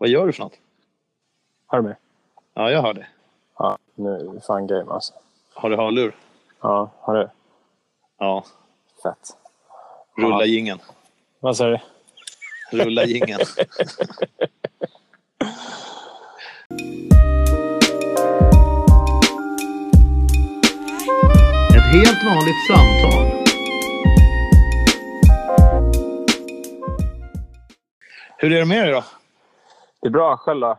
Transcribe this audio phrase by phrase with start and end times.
[0.00, 0.52] Vad gör du för något?
[1.66, 1.96] Hör du mig?
[2.54, 3.08] Ja, jag hör dig.
[3.58, 5.12] Ja, nu är det fan game alltså.
[5.54, 6.16] Har du hörlur?
[6.60, 7.28] Ja, har du?
[8.18, 8.44] Ja.
[9.02, 9.36] Fett.
[10.16, 10.44] Rulla Ja.
[10.44, 10.80] jingeln.
[11.40, 11.78] Vad sa du?
[12.72, 13.40] Rulla jingeln.
[21.76, 23.44] Ett helt vanligt samtal.
[28.38, 29.04] Hur är det med dig då?
[30.02, 30.36] Det är bra.
[30.36, 30.78] Själv då?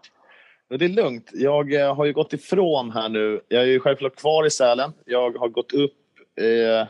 [0.69, 1.29] Ja, Det är lugnt.
[1.33, 3.41] Jag eh, har ju gått ifrån här nu.
[3.47, 4.93] Jag är ju självklart kvar i Sälen.
[5.05, 5.95] Jag har gått upp
[6.35, 6.87] eh,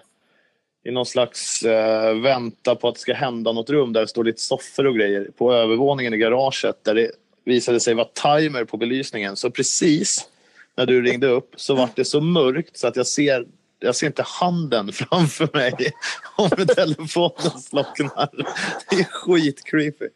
[0.83, 4.23] i någon slags eh, vänta på att det ska hända något rum där det står
[4.23, 7.11] lite soffor och grejer på övervåningen i garaget där det
[7.43, 9.35] visade sig vara timer på belysningen.
[9.35, 10.29] Så precis
[10.75, 13.45] när du ringde upp så var det så mörkt så att jag ser
[13.79, 15.93] jag ser inte handen framför mig
[16.35, 18.29] om telefonen slocknar.
[18.89, 20.07] Det är skitcreepy.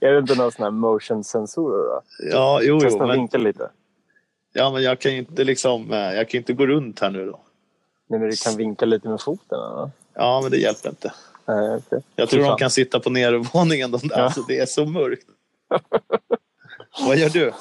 [0.00, 2.02] Är det inte någon sån här motion sensorer då?
[2.30, 2.80] Ja, jo, jo.
[2.80, 3.70] Testa Men, vinka lite.
[4.52, 7.26] ja, men jag kan ju inte liksom, eh, jag kan inte gå runt här nu
[7.26, 7.40] då.
[8.08, 9.58] Nej, men du kan vinka lite med foten.
[9.58, 9.90] Eller?
[10.14, 11.12] Ja, men det hjälper inte.
[11.46, 12.02] Nej, okej.
[12.16, 13.90] Jag tror de kan sitta på nedervåningen.
[13.90, 14.18] De där.
[14.18, 14.24] Ja.
[14.24, 15.26] Alltså, det är så mörkt.
[17.06, 17.52] Vad gör du?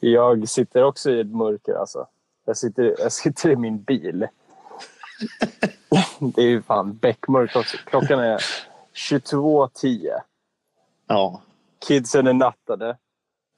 [0.00, 2.06] Jag sitter också i ett mörker alltså.
[2.44, 4.26] Jag sitter, jag sitter i min bil.
[6.18, 7.76] Det är ju fan beckmörkt också.
[7.84, 8.38] Klockan är
[8.94, 10.20] 22.10.
[11.06, 11.42] Ja,
[11.88, 12.96] Kidsen är nattade.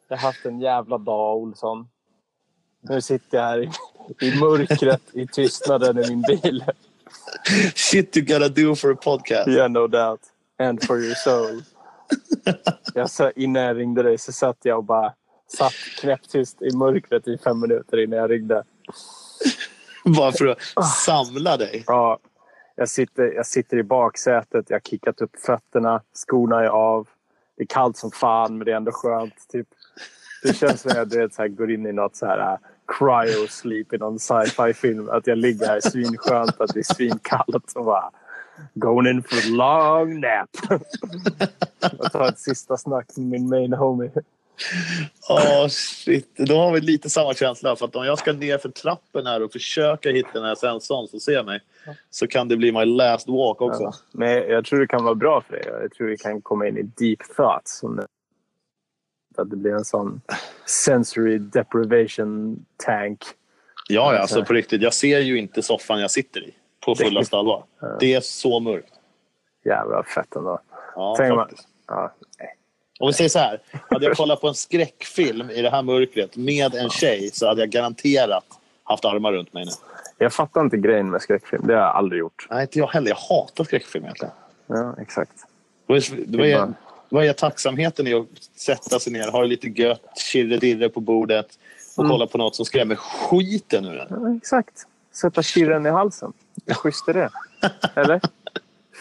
[0.08, 1.88] Jag har haft en jävla dag, Olsson.
[2.80, 3.70] Nu sitter jag här i,
[4.26, 6.64] i mörkret, i tystnaden i min bil.
[7.74, 9.48] shit you gotta do for a podcast.
[9.48, 10.20] Yeah, no doubt.
[10.58, 11.62] And for your soul.
[12.94, 15.12] Jag sa, innan jag ringde dig så satt jag och bara
[15.58, 18.64] satt knäpptyst i mörkret i fem minuter innan jag ringde.
[20.04, 21.84] Bara för att samla dig.
[21.86, 22.18] Ja,
[22.74, 27.08] jag, sitter, jag sitter i baksätet, jag har kickat upp fötterna, skorna är av.
[27.56, 29.48] Det är kallt som fan, men det är ändå skönt.
[29.52, 29.66] Typ.
[30.42, 32.58] Det känns som att jag vet, så här, går in i något så här uh,
[32.86, 35.08] cryo sleep i någon sci-fi film.
[35.08, 38.10] Att jag ligger här svinskönt, att det är svinkallt och bara
[38.74, 40.80] going in for a long nap.
[41.98, 44.10] jag tar ett sista snack med min main homie.
[45.28, 46.36] Åh, shit.
[46.36, 47.76] Då har vi lite samma känsla.
[47.76, 51.08] För att om jag ska ner för trappen här och försöka hitta den här sensorn
[51.08, 51.60] som ser mig
[52.10, 53.82] så kan det bli my last walk också.
[53.82, 53.92] Ja.
[54.12, 55.62] Men jag tror det kan vara bra för dig.
[55.82, 57.82] Jag tror vi kan komma in i deep thoughts.
[59.38, 60.20] Att det blir en sån
[60.66, 63.24] sensory deprivation tank.
[63.88, 64.82] Ja, ja, alltså på riktigt.
[64.82, 67.64] Jag ser ju inte soffan jag sitter i på fullaste allvar.
[68.00, 68.92] Det är så mörkt.
[69.64, 70.60] Jävla fett ändå.
[70.94, 71.68] Ja, Tänk om man- faktiskt.
[71.86, 72.12] Ja.
[72.98, 73.60] Om vi säger så här.
[73.90, 77.60] Hade jag kollat på en skräckfilm i det här mörkret med en tjej så hade
[77.62, 78.44] jag garanterat
[78.84, 79.70] haft armar runt mig nu.
[80.18, 81.66] Jag fattar inte grejen med skräckfilm.
[81.66, 82.46] Det har jag aldrig gjort.
[82.50, 83.08] Nej, inte jag heller.
[83.08, 84.34] Jag hatar skräckfilm egentligen.
[84.66, 85.32] Ja, exakt.
[85.86, 86.72] Vad är, vad är,
[87.08, 91.46] vad är tacksamheten i att sätta sig ner, ha det lite gött, kirre på bordet
[91.96, 92.10] och Mm.
[92.10, 94.06] kolla på något som skrämmer skiten ur en?
[94.10, 94.86] Ja, exakt.
[95.12, 96.32] Sätta kirren i halsen.
[96.66, 97.30] Hur schysst är det?
[98.00, 98.20] Eller?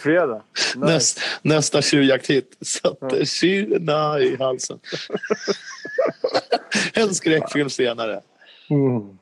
[0.02, 0.42] Fredag.
[0.54, 0.78] Nice.
[0.78, 2.56] Näst, nästa tjuvjakthit.
[2.66, 4.78] Sätter kirrena i halsen.
[6.94, 8.20] en skräckfilm senare.
[8.70, 9.18] Mm.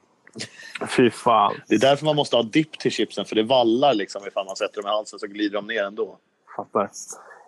[0.96, 1.54] Fy fan.
[1.68, 4.56] Det är därför man måste ha dipp till chipsen, för det vallar liksom ifall man
[4.56, 6.18] sätter dem i halsen så glider de ner ändå.
[6.56, 6.90] Fattar.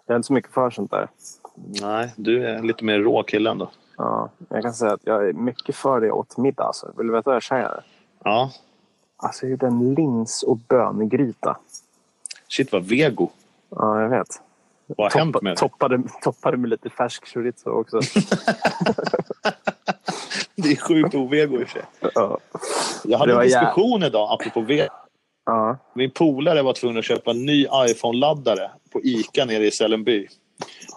[0.07, 1.09] Jag är inte så mycket för sånt där.
[1.81, 3.71] Nej, du är lite mer rå kille ändå.
[3.97, 6.65] Ja, jag kan säga att jag är mycket för det åt middag.
[6.65, 6.93] Alltså.
[6.97, 7.83] Vill du veta vad jag käkade?
[8.25, 8.53] Ja,
[9.19, 11.57] Alltså, jag gjorde en lins och böngryta.
[12.49, 13.29] Shit vad vego.
[13.71, 14.29] Ja, jag vet.
[14.87, 15.57] Vad har hänt med det?
[15.57, 18.01] toppade, toppade med lite färsk chorizo också.
[20.57, 21.83] Det är sjukt ovego i och för sig.
[22.15, 22.39] ja.
[23.05, 24.89] Jag hade en jä- diskussion idag apropå vego.
[25.47, 25.79] Ja.
[25.95, 30.27] Min polare var tvungen att köpa en ny iPhone-laddare på Ica nere i Sälenby.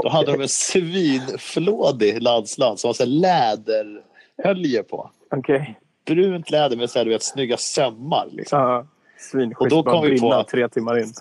[0.03, 5.09] Då hade de en svinflådig laddsladd som var läderhölje på.
[5.31, 5.79] Okej.
[6.05, 8.27] Brunt läder med så här, du vet, snygga sömmar.
[8.31, 8.59] Liksom.
[8.59, 8.85] Ja.
[9.19, 9.61] Svinschysst.
[9.61, 11.13] Och då kom vi på- tre timmar in.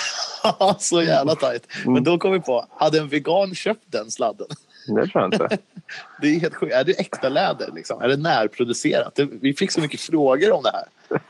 [0.78, 1.66] så jävla tajt.
[1.86, 4.46] Men då kom vi på, hade en vegan köpt den sladden?
[4.86, 5.58] Det tror jag inte.
[6.20, 6.72] Det är helt sjukt.
[6.74, 7.70] Är det äkta läder?
[7.72, 8.02] Liksom?
[8.02, 9.14] Är det närproducerat?
[9.14, 10.84] Det, vi fick så mycket frågor om det här.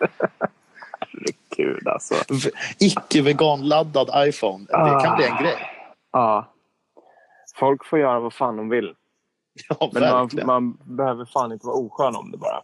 [1.57, 2.15] Gud alltså.
[2.79, 4.65] Icke-veganladdad iPhone.
[4.69, 5.57] Det kan bli en grej.
[6.13, 6.53] Ja.
[7.57, 8.95] Folk får göra vad fan de vill.
[9.69, 12.63] Ja, Men man, man behöver fan inte vara oskön om det bara.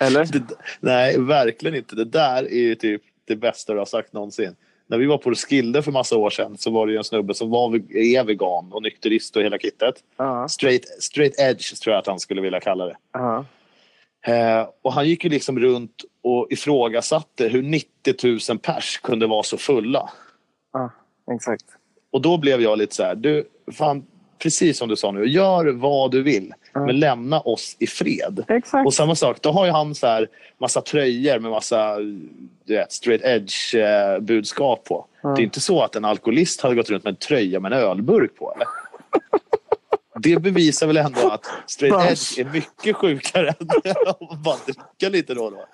[0.00, 0.24] Eller?
[0.24, 0.42] Det,
[0.80, 1.96] nej, verkligen inte.
[1.96, 4.56] Det där är ju typ det bästa du har sagt någonsin.
[4.86, 7.34] När vi var på Skilde för massa år sedan så var det ju en snubbe
[7.34, 9.94] som var, är vegan och nykterist och hela kittet.
[10.16, 10.48] Ja.
[10.48, 12.96] Straight, straight edge tror jag att han skulle vilja kalla det.
[13.12, 13.44] Ja.
[14.26, 19.42] Eh, och han gick ju liksom runt och ifrågasatte hur 90 000 pers kunde vara
[19.42, 20.10] så fulla.
[20.72, 20.90] Ja,
[21.34, 21.64] exakt.
[22.12, 24.06] Och då blev jag lite så här, du, fan,
[24.42, 25.24] precis som du sa nu.
[25.28, 26.80] Gör vad du vill, Ja.
[26.86, 28.44] men lämna oss i fred.
[28.48, 28.86] Exakt.
[28.86, 30.28] Och samma sak, då har ju han så här
[30.58, 31.96] massa tröjor med massa
[32.64, 35.06] du vet, straight edge eh, budskap på.
[35.22, 35.28] Ja.
[35.28, 37.78] Det är inte så att en alkoholist hade gått runt med en tröja med en
[37.78, 38.52] ölburk på.
[38.54, 38.66] Eller?
[40.22, 42.38] Det bevisar väl ändå att straight Bärs.
[42.38, 43.66] edge är mycket sjukare än
[44.06, 45.64] att bara dricka lite då och då.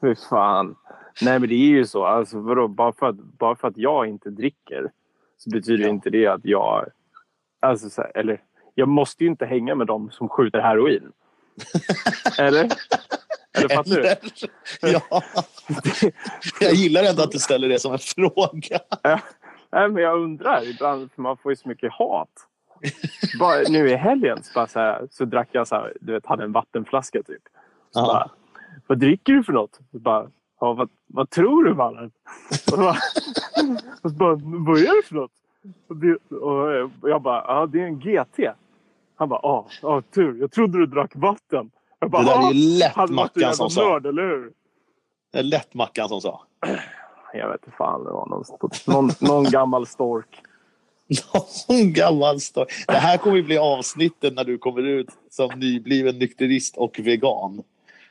[0.00, 0.74] Fy fan.
[1.22, 2.04] Nej men det är ju så.
[2.06, 2.68] Alltså, vadå?
[2.68, 4.90] Bara, för att, bara för att jag inte dricker
[5.38, 5.88] så betyder Ja.
[5.90, 6.88] inte det att jag...
[7.62, 8.40] Alltså, så här, eller,
[8.74, 11.12] jag måste ju inte hänga med dem som skjuter heroin.
[12.38, 12.68] eller?
[13.58, 14.08] Eller fattar du?
[14.08, 15.02] Eller?
[15.10, 15.22] Ja.
[16.60, 18.78] Jag gillar ändå att du ställer det som en fråga.
[19.72, 22.28] Nej, men jag undrar ibland, för man får ju så mycket hat.
[23.38, 26.26] Bara, nu i helgen så, bara så, här, så drack jag så här, du vet,
[26.26, 27.42] hade en vattenflaska typ.
[27.90, 28.30] Så bara,
[28.86, 29.78] vad dricker du för något?
[29.92, 30.30] Så bara,
[30.60, 32.10] ja, vad, vad tror du mannen?
[32.50, 32.96] Och så bara,
[34.02, 35.32] och så bara, vad är det för något?
[37.00, 38.38] Och, jag bara, ja det är en GT.
[39.16, 40.40] Han bara, ja, ja tur.
[40.40, 41.70] Jag trodde du drack vatten.
[41.98, 43.80] Jag bara, Det där är "Ja, ju lätt Mackan som sa.
[43.88, 44.52] nörd, eller hur?
[45.32, 46.42] Det är lätt Mackan som sa.
[47.34, 48.44] Jag vet inte fan, det var någon,
[48.86, 50.40] någon, någon gammal stork.
[51.68, 52.66] Någon gammal story.
[52.86, 57.62] Det här kommer ju bli avsnittet när du kommer ut som nybliven nykterist och vegan.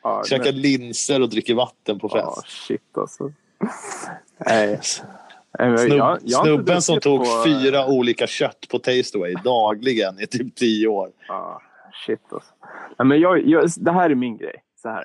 [0.03, 2.48] Ja, Käkar linser och dricker vatten på Ja, fest.
[2.68, 3.31] shit alltså.
[4.45, 4.80] Nej.
[5.69, 10.27] Men Snubb, jag- jag snubben som tog på- fyra olika kött på Tasteaway dagligen i
[10.27, 11.09] typ tio år.
[11.27, 11.61] Ja,
[12.05, 12.53] shit alltså.
[12.99, 14.55] Nej, men jag, jag, det här är min grej.
[14.81, 15.03] Så här.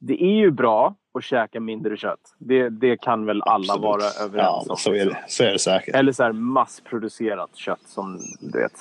[0.00, 2.20] Det är ju bra att käka mindre kött.
[2.38, 3.82] Det, det kan väl alla Absolut.
[3.82, 4.76] vara Ja, överens om.
[4.76, 5.94] så är det, så är det säkert.
[5.94, 8.72] Eller så här massproducerat kött som du vet.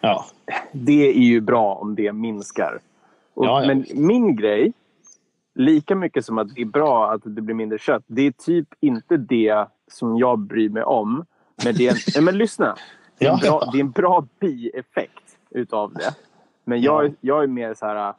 [0.00, 0.24] Ja.
[0.72, 2.78] Det är ju bra om det minskar.
[3.34, 4.72] Och, Ja, ja, men min grej,
[5.54, 8.68] lika mycket som att det är bra att det blir mindre kött, det är typ
[8.80, 11.24] inte det som jag bryr mig om.
[11.64, 12.76] Men, det är en, nej, men lyssna.
[13.18, 16.16] Det är, en bra, det är en bra bieffekt utav det.
[16.64, 18.14] Men jag, jag är mer så här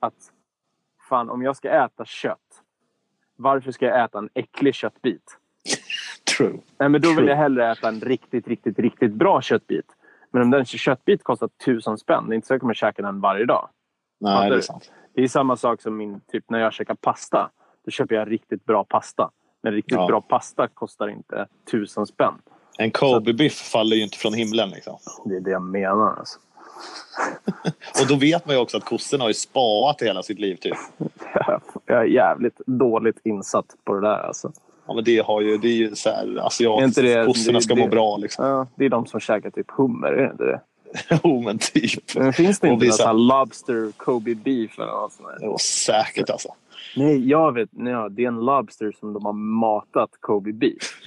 [0.00, 0.32] att
[1.08, 2.62] fan, om jag ska äta kött,
[3.36, 5.38] varför ska jag äta en äcklig köttbit?
[6.36, 6.60] True.
[6.78, 9.86] Nej, men då vill jag hellre äta en riktigt, riktigt, riktigt bra köttbit.
[10.30, 13.02] Men om den köttbit kostar tusen spänn, det är inte så att jag kommer käka
[13.02, 13.68] den varje dag.
[14.20, 14.92] Nej, det är sant.
[15.14, 17.50] Det är samma sak som min, typ, när jag käkar pasta.
[17.84, 19.30] Då köper jag riktigt bra pasta.
[19.66, 20.06] Men riktigt Ja.
[20.06, 22.34] bra pasta kostar inte tusen spänn.
[22.78, 24.70] En Kobe-biff faller ju inte från himlen.
[24.70, 24.96] Liksom.
[25.24, 26.16] Det är det jag menar.
[26.18, 26.38] Alltså.
[28.02, 30.56] Och då vet man ju också att kossorna har ju spaat hela sitt liv.
[30.56, 30.76] Typ.
[31.86, 34.18] Jag är jävligt dåligt insatt på det där.
[34.26, 34.52] Alltså.
[34.86, 36.96] Ja, men det, har ju, det är ju så här, asiatiskt.
[37.02, 38.16] det- Kossorna ska det- må bra.
[38.16, 38.46] Liksom.
[38.46, 40.60] Ja, det är de som käkar typ hummer, är det inte det?
[41.24, 42.14] Jo, men typ.
[42.16, 46.48] Men finns det inte sån här Lobster Kobe Beef eller något sånt var säkert alltså.
[46.96, 47.68] Nej, jag vet.
[47.72, 51.00] Nej, ja, det är en Lobster som de har matat Kobe Beef.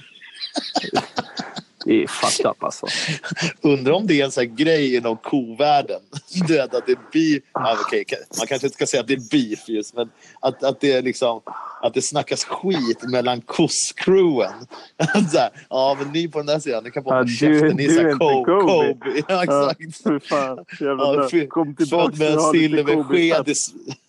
[1.84, 2.86] Det är fucked up alltså.
[3.60, 6.00] Undrar om det är en sån här grej inom kovärlden.
[6.48, 7.42] Vet, att det beef.
[7.54, 8.04] Ja, okej,
[8.38, 10.10] man kanske inte ska säga att det är beef just, men
[10.40, 11.40] att, att det är liksom
[11.82, 14.52] att det snackas skit mellan kosscrewen.
[15.70, 17.76] Ja, men ni på den där sidan, ni kan bara Ja, hålla du- käften.
[17.76, 19.22] Ni är är Kobe.
[19.28, 20.02] Ja, exakt.
[20.04, 20.64] Fy fan.
[20.80, 22.16] Ja, Kom tillbaka.
[22.16, 23.54] Född med en silversked,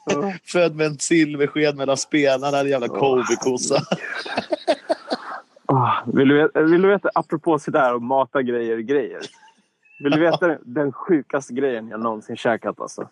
[0.06, 0.33] Ja.
[0.45, 2.63] född med en silversked mellan spelarna.
[2.63, 3.81] Jävla Kobe-kossa.
[5.73, 9.21] Ah, vill, du veta, vill du veta, apropå sådär och mata grejer grejer.
[10.03, 13.09] Vill du veta den, sjukaste grejen jag någonsin käkat alltså?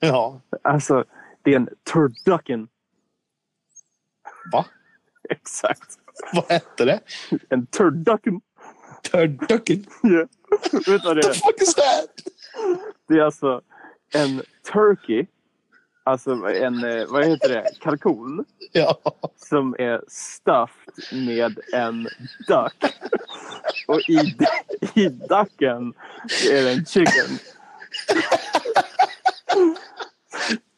[0.00, 0.40] Ja.
[0.62, 1.04] Alltså,
[1.42, 2.68] det är en turducken.
[4.52, 4.64] Va?
[5.28, 5.98] Exakt.
[6.32, 7.00] Vad hette det?
[7.48, 8.40] En turducken.
[9.10, 9.84] Turducken?
[10.04, 10.28] Yeah.
[10.72, 11.32] Vet du vad det What the är?
[11.46, 12.10] fuck is that?
[13.08, 13.60] Det är alltså
[14.14, 14.42] en
[14.72, 15.26] turkey.
[16.04, 18.44] Alltså en, eh, vad heter det, kalkon.
[18.72, 18.98] Ja.
[19.36, 22.08] Som är stuffed med en
[22.48, 22.94] duck.
[23.86, 24.36] Och i,
[25.00, 25.94] i ducken
[26.50, 27.38] är det en chicken.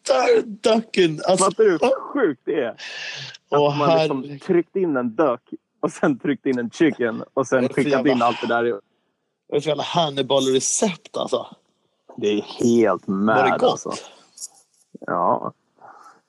[0.06, 1.20] Turducken!
[1.28, 2.68] Alltså, Fattar du hur sjukt det är?
[2.68, 2.78] Att
[3.50, 5.40] Åh, man liksom tryckt in en duck
[5.80, 8.62] och sen tryckt in en chicken och sen Det jävla- in allt det där.
[8.62, 11.46] Det är så jävla Hannibal-recept alltså.
[12.16, 13.92] Det är helt mad Var det alltså.
[15.06, 15.52] Ja.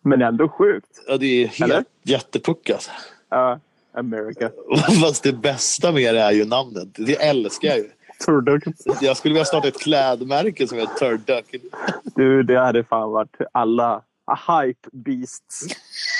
[0.01, 1.03] Men ändå sjukt.
[1.07, 1.85] Ja, det är helt Eller?
[2.03, 2.91] jättepuck alltså.
[3.29, 3.59] Ja,
[3.93, 4.51] America.
[5.01, 6.87] Fast det bästa med det är ju namnet.
[6.93, 7.89] Det älskar jag ju.
[8.25, 8.73] Turducken.
[9.01, 11.61] Jag skulle vilja starta ett klädmärke som heter Turducken.
[12.03, 15.65] Du, det hade fan varit alla hype beasts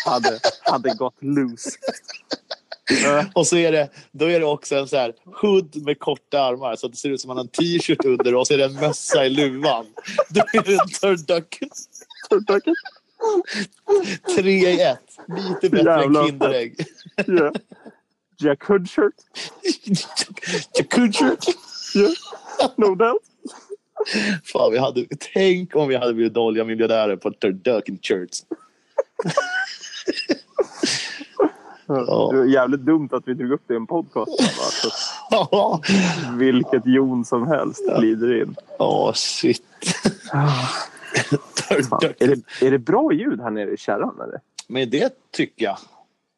[0.06, 1.70] hade, hade gått loose.
[3.04, 6.42] Ja, Och så är det, då är det också en så här hood med korta
[6.42, 8.54] armar så att det ser ut som att man har en t-shirt under och så
[8.54, 9.86] är det en mössa i luvan.
[10.30, 11.70] Då är det en Turducken.
[12.30, 12.76] Turducken.
[14.36, 15.00] Tre i ett.
[15.28, 16.22] Lite bättre Jävlar.
[16.22, 16.86] än Kinderägg.
[17.26, 17.52] Ja.
[18.38, 19.14] Jack Hood shirt.
[20.78, 21.38] Jacuzzi.
[21.94, 22.10] Ja.
[22.76, 23.22] No doubt.
[24.44, 28.42] Fan, vi hade, tänk om vi hade blivit dåliga miljardärer på Turducken Church.
[31.88, 32.30] Ja.
[32.34, 34.32] Det är jävligt dumt att vi drog upp det i en podcast.
[35.30, 35.82] Ja,
[36.38, 38.56] vilket jon som helst glider in.
[38.80, 39.64] oh, shit.
[41.70, 44.22] Är, det, är det bra ljud här nere i kärran?
[44.24, 44.40] Eller?
[44.68, 45.78] Men det tycker jag.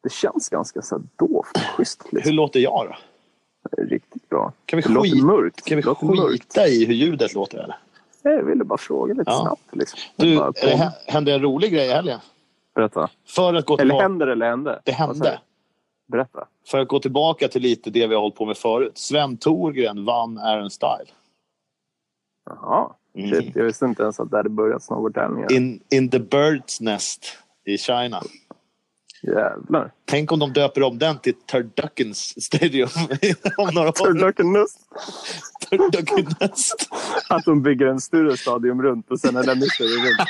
[0.02, 1.58] Det känns ganska så dovt.
[1.76, 2.02] Schysst.
[2.10, 2.34] Hur Liksom.
[2.34, 2.96] låter jag då?
[3.82, 4.52] Riktigt bra.
[4.64, 6.32] Kan vi, skit, kan vi låter mörkt.
[6.32, 7.58] skita i hur ljudet låter?
[7.58, 7.76] Eller?
[8.22, 9.40] Jag ville bara fråga lite Ja.
[9.42, 9.62] snabbt.
[9.76, 9.98] Liksom.
[10.16, 12.20] Du, det, hände en rolig grej i helgen?
[12.74, 13.10] Berätta.
[13.26, 14.80] För att gå Eller tillbaka, händer eller hände?
[14.84, 15.40] det hände.
[16.06, 16.46] Berätta.
[16.66, 18.98] För att gå tillbaka till lite det vi har hållit på med förut.
[18.98, 21.10] Sven Thorgren vann Aaron Style.
[22.50, 22.90] Jaha.
[23.14, 23.30] Mm.
[23.30, 25.52] Shit, jag visste inte ens att det hade börjat snowboardtävlingar.
[25.52, 28.22] In, in the Bird's Nest i China.
[29.22, 29.92] Jävlar.
[30.04, 32.88] Tänk om de döper om den till Turduckens Stadium
[33.56, 33.92] om några år.
[33.92, 34.78] Turducken-nust.
[35.70, 36.88] Turducken Nest.
[37.28, 40.28] Att de bygger en större stadion runt och sen är den större runt.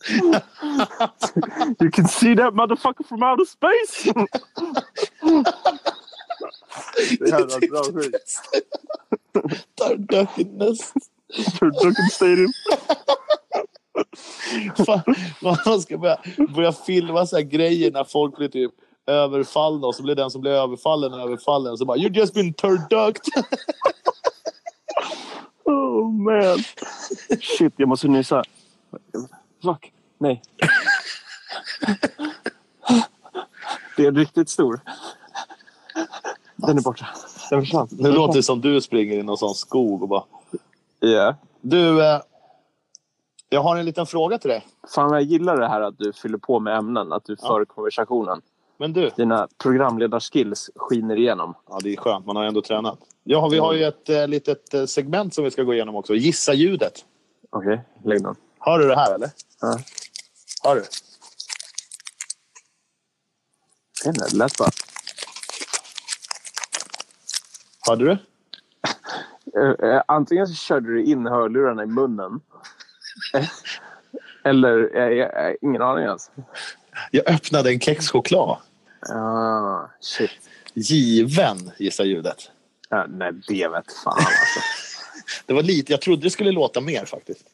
[1.80, 4.12] you can see that motherfucker from outer space!
[7.18, 8.40] Det jävla bra skit.
[9.80, 10.94] Turducken Nest.
[11.58, 12.52] Turducken Stadium.
[14.86, 16.18] Fan, man ska börja,
[16.54, 18.72] börja filma så här grejer när folk blir typ
[19.06, 21.76] överfallna och så blir den som blir överfallen överfallen.
[21.78, 23.44] Så bara you just been turducked.
[25.64, 26.58] Oh man.
[27.40, 28.44] Shit, jag måste nysa.
[29.62, 29.92] Fuck.
[30.18, 30.42] Nej.
[33.96, 34.80] Det är riktigt stor.
[36.66, 37.06] Den är borta.
[37.50, 37.88] Den försvann.
[37.90, 40.24] Nu låter det som du springer i någon sån skog och bara...
[41.00, 41.34] Ja.
[41.60, 42.20] Du, eh,
[43.48, 44.66] jag har en liten fråga till dig.
[44.94, 47.12] Fan, jag gillar det här att du fyller på med ämnen.
[47.12, 47.48] Att du Ja.
[47.48, 48.40] för konversationen.
[48.78, 51.54] Men du, Dina programledarskills skiner igenom.
[51.68, 52.98] ja, det är skönt, man har ändå tränat.
[53.24, 56.14] Ja, vi har ju ett eh, litet eh, segment som vi ska gå igenom också.
[56.14, 57.04] Gissa ljudet.
[57.50, 58.34] Okej, lägg den.
[58.58, 59.30] Hör du det här eller?
[59.60, 59.78] Ja.
[60.64, 60.82] Hör du?
[64.04, 64.70] Det lät bara...
[67.90, 68.18] Hörde du?
[69.60, 72.40] Eh, eh, Antingen så körde du in hörlurarna i munnen.
[73.34, 73.48] Eh,
[74.44, 76.30] Eller, jag, jag, ingen aning alls.
[77.10, 78.56] Jag öppnade en kexchoklad.
[79.14, 80.30] Ah, shit.
[80.74, 82.50] Given, gissa ljudet.
[82.88, 84.60] Ja, nej, det vet fan alltså.
[85.46, 87.46] Det var lite, jag trodde det skulle låta mer faktiskt.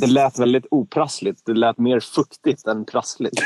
[0.00, 1.42] Det lät väldigt oprassligt.
[1.46, 3.40] Det lät mer fuktigt än prassligt.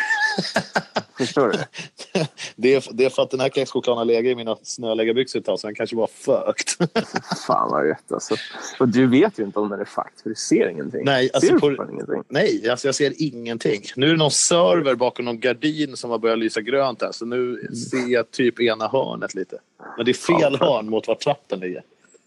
[1.18, 1.58] Förstår du?
[2.56, 5.44] Det är, det är för att den här kexchokladen har legat i mina snöläggarbyxor ett
[5.46, 6.76] tag så den kanske var fökt.
[7.46, 8.34] Fan vad gött alltså.
[8.80, 11.04] Och du vet ju inte om den är fakt, för du ser ingenting.
[11.04, 12.22] Nej, alltså ser du på- ingenting?
[12.28, 13.82] Nej, alltså jag ser ingenting.
[13.96, 17.24] Nu är det någon server bakom någon gardin som har börjat lysa grönt här så
[17.26, 19.58] nu ser jag typ ena hörnet lite.
[19.96, 21.82] Men det är fel Ja, hörn mot var trappen ligger.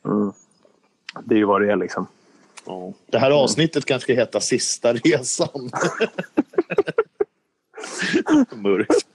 [0.05, 0.31] Mm.
[1.23, 2.07] Det är ju vad det är liksom.
[2.65, 2.93] Ja.
[3.11, 5.69] Det här avsnittet kanske ska heta Sista resan.
[8.55, 9.05] Mörkt.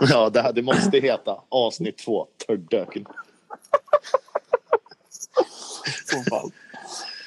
[0.00, 3.04] Ja, det, här, det måste heta avsnitt två, Tördöken.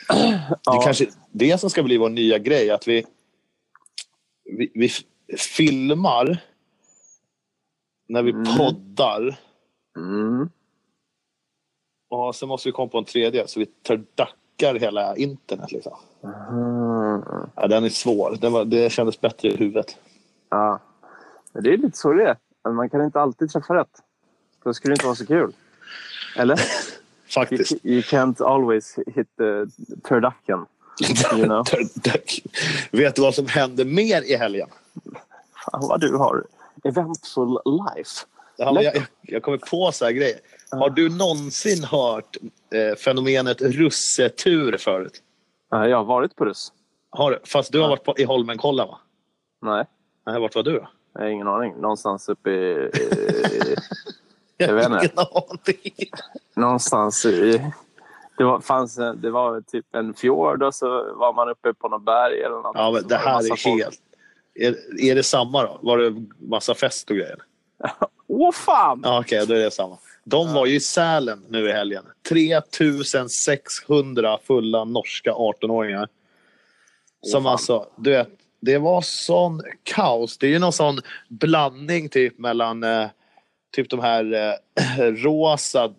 [0.07, 0.81] Det Ja.
[0.83, 3.05] kanske det som ska bli vår nya grej, att vi,
[4.43, 4.89] vi, vi
[5.37, 6.37] filmar
[8.07, 8.57] när vi Mm.
[8.57, 9.39] poddar
[9.97, 10.49] Mm.
[12.09, 13.65] och sen måste vi komma på en tredje så vi
[14.57, 15.71] tördackar hela internet.
[15.71, 15.93] Liksom.
[16.23, 17.21] Mm.
[17.55, 18.37] Ja, den är svår.
[18.41, 19.97] Den var, det kändes bättre i huvudet.
[20.49, 20.79] Ja.
[21.53, 22.37] Det är lite så det är.
[22.63, 24.01] Men Man kan inte alltid träffa rätt.
[24.63, 25.53] Då skulle det inte vara så kul.
[26.37, 26.61] Eller?
[27.37, 27.85] You, Faktiskt.
[27.85, 29.65] you can't always hit the
[30.07, 30.65] turducken.
[31.33, 31.65] You know?
[32.91, 34.69] Vet du vad som hände mer i helgen?
[35.71, 36.43] Fan vad du har
[36.83, 38.25] eventful life.
[38.57, 40.39] Ja, jag, jag kommer på så här grejer.
[40.79, 42.37] Har du någonsin hört
[42.73, 45.21] eh, fenomenet russetur förut?
[45.71, 46.73] Ja, Jag har varit på russ.
[47.09, 47.39] Har du?
[47.45, 48.99] Fast du har varit på, i Holmenkollen va?
[49.61, 49.85] Nej,
[50.25, 50.87] Nej, vart var du då?
[51.13, 51.73] jag har ingen aning.
[51.81, 52.53] Någonstans uppe i...
[52.55, 53.75] i
[54.57, 54.97] Jag vet inte.
[55.05, 56.09] Ingen aning.
[56.55, 57.71] någonstans i...
[58.37, 61.89] Det var, fanns, en- det var typ en fjord och så var man uppe på
[61.89, 62.71] något berg eller något.
[62.75, 63.99] Ja, men det här är helt...
[64.55, 64.75] Är,
[65.09, 65.79] är det samma då?
[65.81, 67.37] Var det massa fest och grejer?
[68.27, 69.01] Åh fan!
[69.03, 69.97] Ja, okej, då är det samma.
[70.25, 72.05] De var ju i Sälen nu i helgen.
[72.29, 76.07] 3600 fulla norska 18-åringar.
[77.21, 77.51] Som fan.
[77.51, 78.29] alltså, du vet,
[78.61, 80.37] det var sån kaos.
[80.37, 83.07] Det är ju någon sån blandning typ mellan eh,
[83.75, 84.53] typ de här eh,
[85.23, 85.93] rosa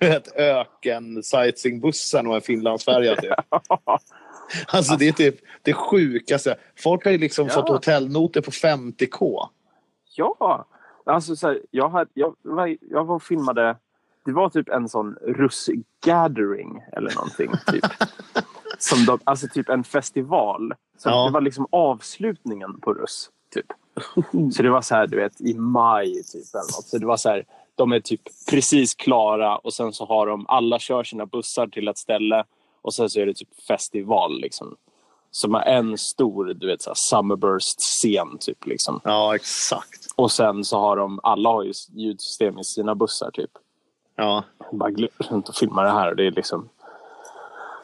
[0.36, 3.16] öken sightseeingbussen och en Finlandsfärja.
[3.16, 3.32] Typ.
[4.66, 6.56] Alltså det är typ det sjukaste.
[6.78, 7.52] Folk har ju liksom Ja.
[7.54, 9.48] fått hotellnoter på 50k.
[10.16, 10.66] Ja!
[11.06, 13.76] Alltså, så här, jag, hade, jag, var- jag var filmade
[14.24, 17.50] det var typ en sån russ-gathering eller någonting.
[17.66, 17.84] Typ.
[18.78, 20.74] Som de, alltså typ en festival.
[20.98, 21.26] Så Ja.
[21.26, 23.30] Det var liksom avslutningen på russ.
[23.54, 23.66] Typ.
[24.52, 26.54] Så det var så här, du vet, i maj typ.
[26.54, 26.84] Eller något.
[26.88, 27.44] Så det var så här,
[27.74, 28.20] de är typ
[28.50, 32.44] precis klara och sen så har de, alla kör sina bussar till ett ställe
[32.82, 34.76] och sen så är det typ festival liksom.
[35.30, 39.00] Som är en stor, du vet, så här Summerburst-scen typ liksom.
[39.04, 40.05] Ja, exakt.
[40.16, 43.50] Och sen så har de, alla har ju ljudsystem i sina bussar typ.
[44.16, 44.44] Ja.
[44.72, 46.68] Bara glider runt och filmar det här och det är liksom...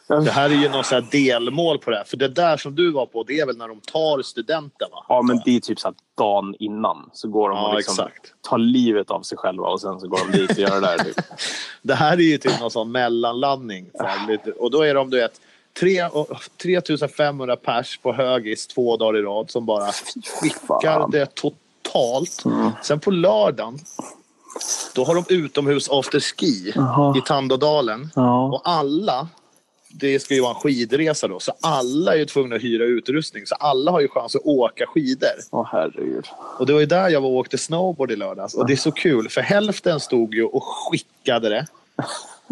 [0.09, 2.05] Det här är ju något så här delmål på det här.
[2.05, 5.05] För det där som du var på, det är väl när de tar studenten va?
[5.09, 8.07] Ja men det är typ så att dagen innan så går de och Ja, liksom
[8.07, 8.35] exakt.
[8.41, 10.99] tar livet av sig själva och sen så går de dit och gör det där.
[10.99, 11.17] Typ.
[11.83, 13.91] Det här är ju typ någon sån mellanlandning.
[13.99, 15.41] Här, och då är de, du vet,
[15.81, 19.93] tre- och- 3500 pers på högis två dagar i rad som bara
[20.41, 21.59] skickar det totalt.
[22.83, 23.79] Sen på lördagen,
[24.95, 26.75] då har de utomhus afterski
[27.17, 28.11] i Tandådalen.
[28.15, 28.47] Ja.
[28.47, 29.29] Och alla,
[29.89, 33.47] det ska ju vara en skidresa då, så alla är ju tvungna att hyra utrustning.
[33.47, 35.29] Så alla har ju chans att åka skidor.
[35.51, 36.27] Åh herregud.
[36.59, 38.55] Och det var ju där jag var och åkte snowboard i lördags.
[38.55, 41.67] Och det är så kul, för hälften stod ju och skickade det.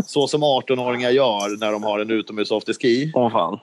[0.07, 3.13] Så som 18-åringar gör när de har en utomhus afterski.
[3.15, 3.59] Åh fan.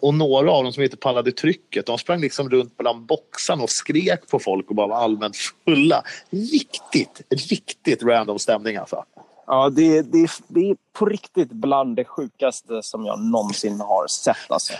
[0.00, 3.70] Och några av dem som inte pallade trycket, de sprang liksom runt bland boxarna och
[3.70, 6.02] skrek på folk och bara var allmänt fulla.
[6.30, 9.04] Riktigt, riktigt random stämning alltså.
[9.46, 14.36] Ja, det, det, det är på riktigt bland det sjukaste som jag någonsin har sett.
[14.48, 14.72] Alltså.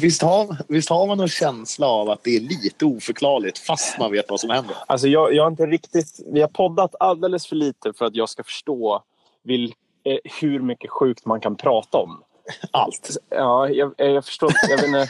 [0.00, 4.12] Visst, har, visst har man någon känsla av att det är lite oförklarligt fast man
[4.12, 4.76] vet vad som händer?
[4.86, 6.20] Alltså jag, jag har inte riktigt...
[6.26, 9.02] Vi har poddat alldeles för lite för att jag ska förstå
[9.42, 12.22] vil, eh, hur mycket sjukt man kan prata om.
[12.70, 13.10] Allt.
[13.30, 14.50] Ja, jag, jag förstår.
[14.68, 15.08] Jag vet inte,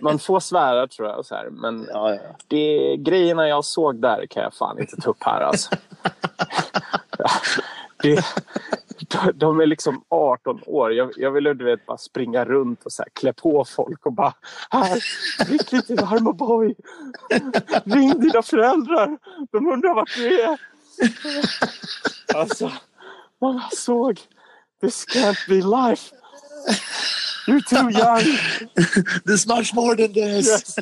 [0.00, 1.26] man får svära tror jag.
[1.26, 2.20] Så här, men Ja, ja.
[2.48, 5.40] det, grejerna jag såg där kan jag fan inte ta upp här.
[5.40, 5.70] Alltså.
[8.02, 8.24] Det,
[9.34, 10.92] de- är liksom 18 år.
[10.92, 14.12] Jag, jag ville du vet, bara springa runt och så här, klä på folk och
[14.12, 14.34] bara
[14.70, 15.02] här,
[15.46, 16.74] drick lite varm O'boy.
[17.84, 19.18] Ring dina föräldrar.
[19.52, 20.58] De undrar vart du är.
[22.34, 22.72] Alltså,
[23.40, 24.20] man såg
[24.80, 25.54] this can't be
[25.88, 26.14] life.
[27.46, 28.22] You're too young.
[29.24, 30.46] There's much more than this!
[30.46, 30.78] Yes.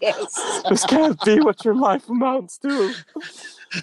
[0.00, 0.62] yes.
[0.68, 2.92] This can't be what your life amounts to.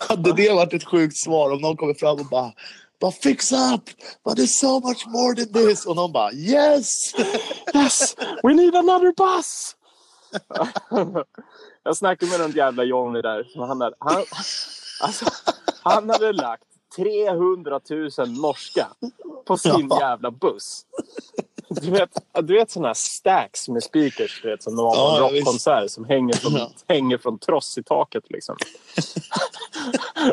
[0.10, 2.52] Hade det varit ett sjukt svar om någon kommer fram och bara
[3.00, 3.90] But fix up!
[4.26, 5.86] But there's so much more than this!
[5.86, 7.14] Och någon bara Yes!
[7.76, 9.76] Yes, we need another bus!
[11.84, 13.48] Jag snackade med någon jävla Johnny där.
[13.68, 14.26] Han hade, han,
[15.02, 15.26] alltså,
[15.84, 16.64] han hade lagt
[16.98, 18.88] 300 000 norska
[19.46, 20.00] på sin Ja.
[20.00, 20.86] jävla buss.
[21.70, 22.10] Du vet,
[22.44, 25.36] du vet såna här stacks med speakers du vet, som de har på Ja, en
[25.36, 26.70] ja, rockkonsert som hänger från, Ja.
[26.88, 28.24] hänger från tross i taket.
[28.30, 28.56] Liksom.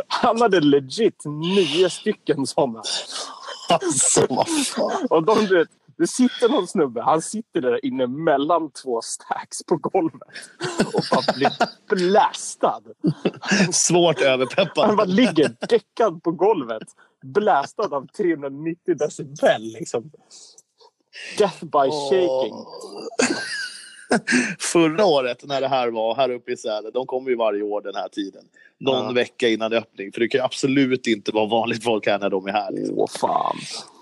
[0.09, 2.83] Han hade legit nio stycken såna.
[3.68, 5.07] Alltså vad fan.
[5.11, 9.64] Och de, du vet, det sitter någon snubbe, han sitter där inne mellan två stacks
[9.66, 10.28] på golvet
[10.94, 11.50] och bara blir
[11.88, 12.83] blastad.
[13.72, 14.96] Svårt Han överpeppad.
[14.96, 16.88] bara ligger däckad på golvet,
[17.22, 19.62] blastad av 390 decibel.
[19.62, 20.11] Liksom.
[21.38, 22.54] Death by shaking.
[24.59, 27.81] Förra året när det här var här uppe i Sälen, de kommer ju varje år
[27.81, 28.42] den här tiden.
[28.81, 29.12] Någon Ja.
[29.12, 30.12] vecka innan öppning.
[30.12, 32.72] För det kan ju absolut inte vara vanligt folk här när de är här.
[32.72, 32.98] Liksom.
[32.98, 33.57] Åh fan.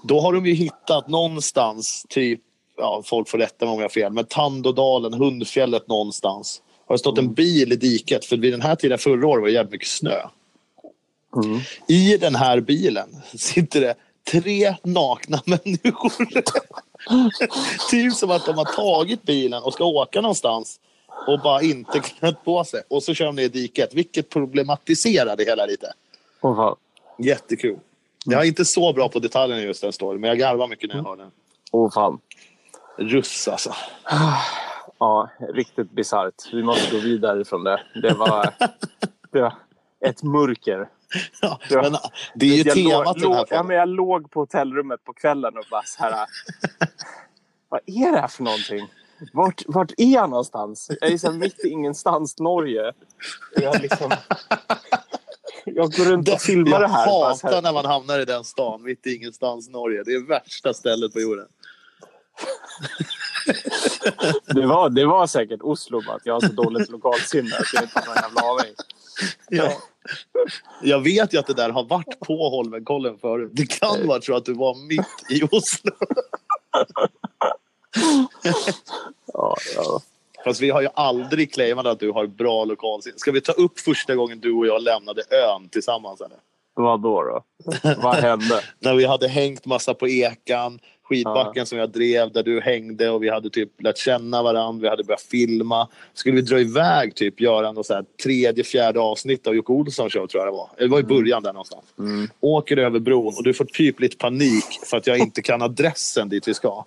[0.04, 2.40] Då har de ju hittat någonstans, typ,
[2.76, 6.62] ja, folk får rätta mig om jag har fel, men Tandådalen, Hundfjället någonstans.
[6.86, 9.48] Har det stått en bil i diket, för vid den här tiden förra året var
[9.48, 10.20] det jävligt mycket snö.
[11.44, 11.60] Mm.
[11.88, 13.94] I den här bilen sitter det
[14.30, 16.12] tre nakna människor.
[17.90, 20.80] typ som att de har tagit bilen och ska åka någonstans
[21.26, 22.82] och bara inte klätt på sig.
[22.88, 25.92] Och så kör de ner i diket, vilket problematiserar det hela lite.
[26.40, 26.76] Åh fan.
[27.18, 27.78] Jättekul.
[28.24, 30.88] Jag är inte så bra på detaljerna i just den storyn, men jag garvar mycket
[30.88, 31.30] när jag hör den.
[31.70, 32.18] Åh fan.
[32.96, 33.74] Russ alltså.
[34.98, 36.34] Ja, riktigt bisarrt.
[36.52, 37.80] Vi måste gå vidare från det.
[38.02, 38.54] Det var,
[39.30, 39.54] det var
[40.00, 40.88] ett mörker.
[41.40, 41.96] Ja, men
[42.34, 45.12] det är ju jag temat låg, den här ja, men Jag låg på hotellrummet på
[45.12, 46.14] kvällen och bara så här...
[47.68, 48.88] vad är det här för någonting?
[49.32, 50.90] Vart, vart är jag någonstans?
[51.00, 52.92] Jag är så mitt i ingenstans, Norge.
[53.56, 54.10] Jag, liksom,
[55.64, 57.06] jag går runt och filmar det här.
[57.06, 57.62] Jag hatar här.
[57.62, 60.02] när man hamnar i den stan, mitt i ingenstans Norge.
[60.04, 61.46] Det är värsta stället på jorden.
[64.46, 68.00] Det, var, det var säkert Oslo, att jag har så dåligt lokalsinne att jag inte
[68.00, 68.74] har någon jävla aning.
[69.48, 69.72] Ja.
[70.82, 73.50] Jag vet ju att det där har varit på Holmenkollen förut.
[73.52, 75.92] Det kan vara så att du var mitt i Oslo.
[79.32, 80.00] Ja, ja.
[80.44, 83.18] Fast vi har ju aldrig claimat att du har bra lokalsinne.
[83.18, 86.20] Ska vi ta upp första gången du och jag lämnade ön tillsammans?
[86.20, 86.36] Eller?
[86.74, 87.22] Vad då?
[87.22, 87.44] då?
[88.02, 88.60] Vad hände?
[88.78, 90.78] När vi hade hängt massa på Ekan,
[91.12, 94.88] skidbacken som jag drev där du hängde och vi hade typ lärt känna varandra, vi
[94.88, 95.88] hade börjat filma.
[96.14, 100.10] Skulle vi dra iväg typ göra något så här tredje, fjärde avsnitt av Jocke Olsson
[100.10, 100.70] show tror jag det var.
[100.78, 101.84] Det var i början där någonstans.
[101.98, 102.28] Mm.
[102.40, 106.28] Åker över bron och du får typ lite panik för att jag inte kan adressen
[106.28, 106.84] dit vi ska.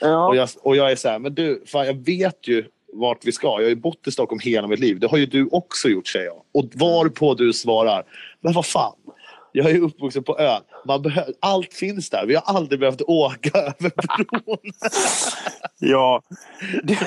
[0.00, 0.28] Ja.
[0.28, 3.32] Och jag, och jag är så här, men du, fan, jag vet ju vart vi
[3.32, 3.46] ska.
[3.46, 5.00] Jag har ju bott i Stockholm hela mitt liv.
[5.00, 6.42] Det har ju du också gjort, säger jag.
[6.52, 8.04] Och varpå du svarar,
[8.40, 8.96] men vad fan.
[9.56, 10.62] Jag är uppvuxen på ön.
[10.84, 12.26] Man behö- allt finns där.
[12.26, 14.58] Vi har aldrig behövt åka över bron.
[15.78, 16.22] Ja,
[16.82, 16.98] det,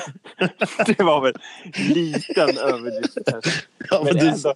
[0.86, 1.34] det var väl
[1.74, 3.18] en liten överdrift.
[3.90, 4.54] Ja, men Men du, ändå.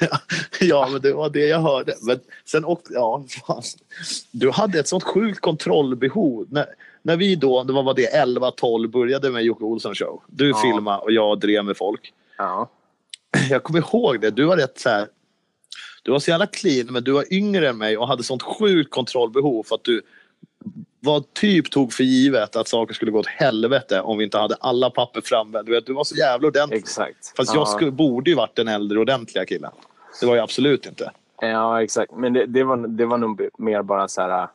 [0.60, 1.94] ja, men det var det jag hörde.
[2.02, 3.62] Men sen åkte, ja, fan.
[4.30, 6.46] Du hade ett sånt sjukt kontrollbehov.
[6.50, 6.66] När,
[7.02, 10.22] när vi då, det var vad det 11-12, började med Jocke Olsson show.
[10.26, 10.56] Du Ja.
[10.62, 12.12] filmade och jag drev med folk.
[12.38, 12.68] Ja.
[13.50, 14.30] Jag kommer ihåg det.
[14.30, 15.06] Du var rätt så här...
[16.02, 18.90] Du var så jävla clean, men du var yngre än mig och hade sånt sjukt
[18.90, 20.02] kontrollbehov för att du
[21.00, 24.54] var typ tog för givet att saker skulle gå åt helvete om vi inte hade
[24.60, 25.62] alla papper framme.
[25.62, 26.78] Du, vet, du var så jävla ordentlig.
[26.78, 27.36] Exakt.
[27.36, 27.60] Fast ja.
[27.60, 29.70] jag skulle, borde ju varit den äldre ordentliga killen.
[30.20, 31.10] Det var jag absolut inte.
[31.40, 32.12] Ja, exakt.
[32.16, 34.48] Men det, det, var, det var nog mer bara så här äh,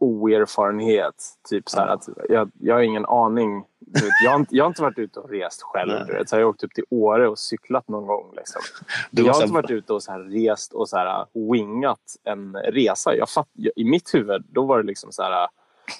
[0.00, 1.14] oerfarenhet.
[1.50, 3.64] Typ så här att jag, jag har ingen aning.
[3.92, 6.06] Vet, jag, har inte, jag har inte varit ute och rest själv.
[6.06, 6.28] Du vet.
[6.28, 8.32] Så jag har åkt upp till Åre och cyklat någon gång.
[8.36, 8.62] Liksom.
[9.10, 12.54] Jag har inte varit ute och så här rest och så här äh, wingat en
[12.56, 13.16] resa.
[13.16, 15.42] Jag fatt, I mitt huvud då var det liksom så här...
[15.42, 15.48] äh,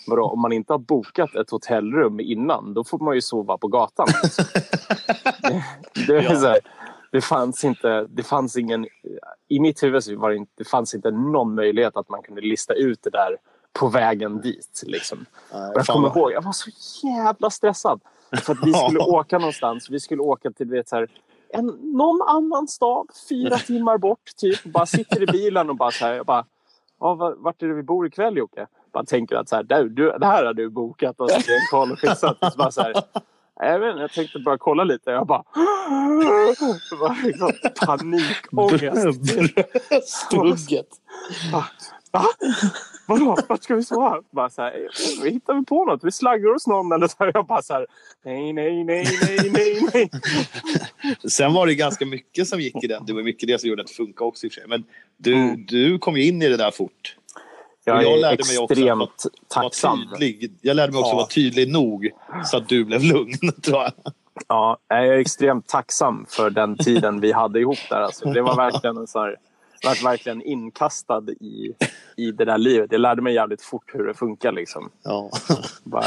[0.06, 3.68] Vadå, om man inte har bokat ett hotellrum innan, då får man ju sova på
[3.68, 4.06] gatan.
[5.42, 5.62] det,
[6.06, 6.36] det, Ja.
[6.36, 6.58] så här,
[7.12, 8.86] det fanns inte, det fanns ingen,
[9.48, 12.40] i mitt huvud så var det, inte, det fanns inte någon möjlighet att man kunde
[12.40, 13.36] lista ut det där
[13.78, 14.82] på vägen dit.
[14.86, 15.26] Liksom.
[15.52, 16.70] Nej, jag kommer ihåg, jag var så
[17.06, 18.00] jävla stressad.
[18.42, 19.90] För att vi skulle åka någonstans.
[19.90, 21.08] Vi skulle åka till vet, så här,
[21.48, 24.36] en, någon annan stad, fyra timmar bort.
[24.36, 24.64] Typ.
[24.64, 26.44] Bara sitter i bilen och bara så här, jag bara,
[27.36, 28.66] vart är det vi bor ikväll Jocke?
[28.92, 31.30] Bara tänker att så här, du, du, det här har du bokat och
[31.70, 32.04] koll och.
[32.10, 32.94] Och så bara så här,
[33.60, 35.10] jag, vet, jag tänkte bara kolla lite.
[35.10, 35.42] Jag bara...
[37.00, 37.52] Var liksom
[37.86, 39.20] panikångest.
[40.30, 40.88] Bröstugget.
[42.12, 42.24] Va?
[43.06, 43.36] Vadå?
[43.48, 44.22] Vart ska vi sova?
[44.30, 44.88] Bara så här,
[45.22, 46.04] vi hittar vi på något.
[46.04, 46.92] Vi slaggar oss någon.
[46.92, 47.86] Eller så här, jag bara så här,
[48.24, 50.10] nej, nej, nej, nej, nej, nej.
[51.30, 53.06] Sen var det ganska mycket som gick i den.
[53.06, 54.68] Det var mycket det som gjorde att det funkade också i och för sig.
[54.68, 54.84] Men
[55.16, 55.66] du, Mm.
[55.66, 57.16] du kom ju in i det där fort.
[57.84, 59.98] Jag, jag är lärde mig också att tacksam.
[60.18, 60.52] tydlig.
[60.60, 61.16] Jag lärde mig också Ja.
[61.16, 62.10] vara tydlig nog
[62.44, 63.92] så att du blev lugn, tror jag.
[64.48, 68.00] Ja, jag är extremt tacksam för den tiden vi hade ihop där.
[68.00, 69.36] Alltså, det var verkligen en så här,
[69.80, 71.74] jag var verkligen inkastad i,
[72.16, 72.92] i det där livet.
[72.92, 74.52] Jag lärde mig jävligt fort hur det funkar.
[74.52, 74.90] Liksom.
[75.02, 75.30] Ja.
[75.84, 76.04] Bara,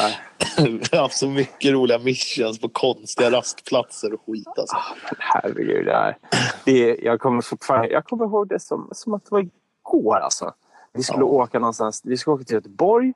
[0.58, 4.76] Vi har haft så mycket roliga missions på konstiga rastplatser och skit alltså.
[5.04, 6.18] men herregud, det är,
[6.66, 9.50] det, jag, kommer fortfarande, jag kommer ihåg det som, som att det var
[9.86, 10.16] igår.
[10.16, 10.54] Alltså.
[10.94, 11.26] Vi skulle Ja.
[11.26, 12.02] åka någonstans.
[12.06, 13.08] Vi skulle åka till Göteborg.
[13.08, 13.14] Vi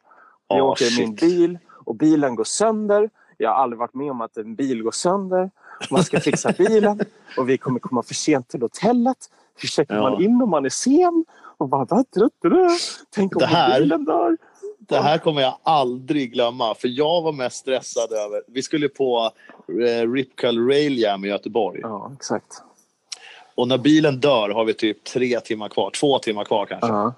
[0.48, 3.10] Ja, åker i min bil och bilen går sönder.
[3.38, 5.52] Jag har aldrig varit med om att en bil går sönder.
[5.92, 7.00] Man ska fixa bilen
[7.38, 9.18] och vi kommer komma för sent till hotellet.
[9.58, 10.02] Hur checkar Ja.
[10.02, 11.26] man in om man är sen?
[11.58, 12.70] Och bara, "Va, dra, dra.
[13.10, 14.38] Tänk om Det här- bilen dör.
[14.80, 18.42] Det här kommer jag aldrig glömma, för jag var mest stressad över...
[18.48, 19.32] Vi skulle på
[19.68, 21.80] eh, Rip Curl Rail Jam i Göteborg.
[21.84, 22.64] Ja, exakt.
[23.56, 26.88] Och när bilen dör har vi typ tre timmar kvar, två timmar kvar kanske.
[26.88, 27.14] Ja.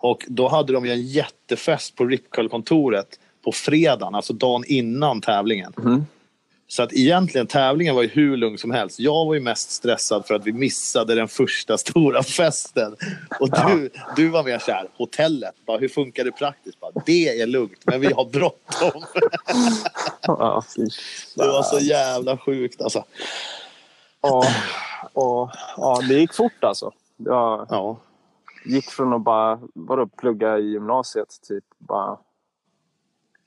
[0.00, 3.06] Och då hade de ju en jättefest på Rip Curl-kontoret
[3.44, 5.72] på fredagen, alltså dagen innan tävlingen.
[5.76, 6.06] Mhm.
[6.68, 9.00] Så att egentligen tävlingen var ju hur lugn som helst.
[9.00, 12.96] Jag var ju mest stressad för att vi missade den första stora festen.
[13.40, 16.80] Och du, du var mer så här, hotellet, bara, hur funkar det praktiskt?
[16.80, 19.04] Bara, det är lugnt, men vi har bråttom.
[20.28, 20.62] Ja.
[21.36, 23.04] Det var så jävla sjukt alltså.
[24.22, 24.44] Ja,
[25.12, 26.92] och, ja, det gick fort alltså.
[27.16, 27.96] Jag Ja.
[28.64, 32.18] gick från att bara vadå, plugga i gymnasiet, typ bara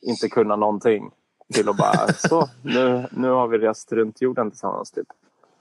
[0.02, 1.12] inte kunna någonting,
[1.54, 4.92] till att bara så, nu, nu har vi rest runt jorden tillsammans.
[4.92, 5.08] Typ.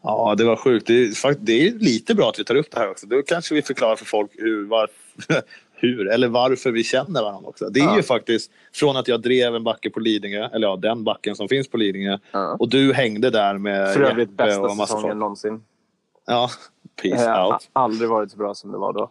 [0.02, 0.86] Ja, det var sjukt.
[0.86, 3.06] Det är, det är lite bra att vi tar upp det här också.
[3.06, 4.88] Då kanske vi förklarar för folk hur, var,
[5.72, 7.68] hur eller varför vi känner varandra också.
[7.70, 7.96] Det är Ja.
[7.96, 11.48] ju faktiskt från att jag drev en backe på Lidingö, eller ja, den backen som
[11.48, 12.18] finns på Lidingö.
[12.32, 12.56] Ja.
[12.58, 15.20] Och du hängde där med För övrigt bästa och massa säsongen folk.
[15.20, 15.62] någonsin.
[16.26, 16.50] Ja,
[17.02, 17.68] peace har out.
[17.72, 19.10] aldrig varit så bra som det var då.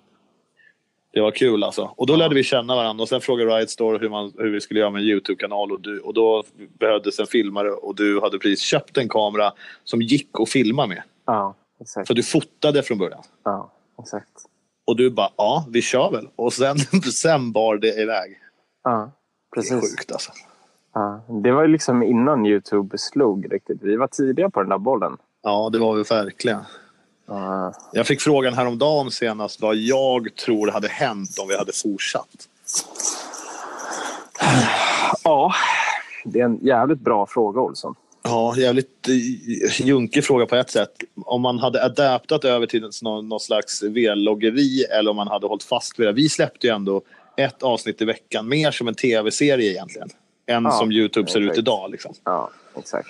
[1.17, 1.91] Det var kul alltså.
[1.95, 4.61] Och då lärde vi känna varandra och sen frågade Riot Store hur, man, hur vi
[4.61, 6.43] skulle göra med en YouTube-kanal och, du, och då
[6.79, 9.51] behövdes en filmare och du hade precis köpt en kamera
[9.83, 11.01] som gick att filma med.
[11.25, 12.07] Ja, exakt.
[12.07, 13.23] För du fotade från början.
[13.43, 14.29] Ja, exakt.
[14.87, 16.27] Och du bara, ja, vi kör väl.
[16.35, 16.77] Och sen,
[17.21, 18.39] sen bar det iväg.
[18.83, 19.11] Ja,
[19.55, 19.81] Det är precis.
[19.81, 20.31] sjukt alltså.
[20.93, 23.77] Ja, det var ju liksom innan Youtube slog riktigt.
[23.81, 25.17] Vi var tidiga på den där bollen.
[25.43, 26.59] Ja, det var vi verkligen.
[27.31, 32.47] Uh, Jag fick frågan häromdagen senast vad jag tror hade hänt om vi hade fortsatt.
[35.23, 35.53] ja,
[36.25, 37.95] det är en jävligt bra fråga Olsson.
[38.23, 40.91] Ja, jävligt eh, junkig fråga på ett sätt.
[41.25, 45.99] Om man hade adaptat över till någon, slags V-loggeri eller om man hade hållit fast
[45.99, 46.13] vid det.
[46.13, 47.01] Vi släppte ju ändå
[47.37, 50.09] ett avsnitt i veckan, mer som en tv-serie egentligen.
[50.47, 51.57] Än Ja, som Youtube ser ut exakt.
[51.57, 51.91] idag.
[51.91, 52.13] Liksom.
[52.23, 53.07] Ja, exakt.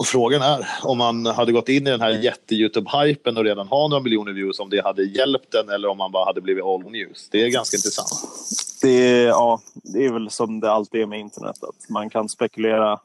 [0.00, 3.88] Och frågan är om man hade gått in i den här jätte-Youtube-hypen och redan har
[3.88, 6.90] några miljoner views, om det hade hjälpt den eller om man bara hade blivit all
[6.90, 7.28] news.
[7.30, 8.08] Det är ganska intressant.
[8.82, 11.56] Det är, ja, det är väl som det alltid är med internet.
[11.62, 13.00] Att man kan spekulera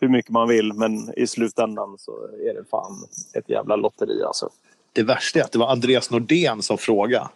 [0.00, 2.12] hur mycket man vill men i slutändan så
[2.50, 4.50] är det fan ett jävla lotteri alltså.
[4.92, 7.28] Det värsta är att det var Andreas Nordén som frågade.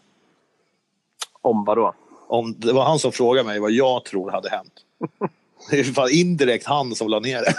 [1.41, 1.95] Om vad då?
[2.27, 4.73] Om, det var han som frågade mig vad jag tror hade hänt.
[5.71, 7.55] Det är fan indirekt han som la ner det.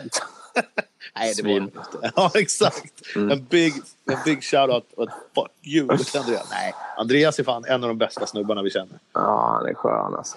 [1.16, 1.78] Nej, det var inte.
[2.16, 2.92] Ja, exakt.
[3.16, 3.74] En big,
[4.10, 6.50] en big shout-out och ett fuck you till Andreas.
[6.50, 8.98] Nej, Andreas är fan en av de bästa snubbarna vi känner.
[9.12, 10.36] Ja, han är skön alltså.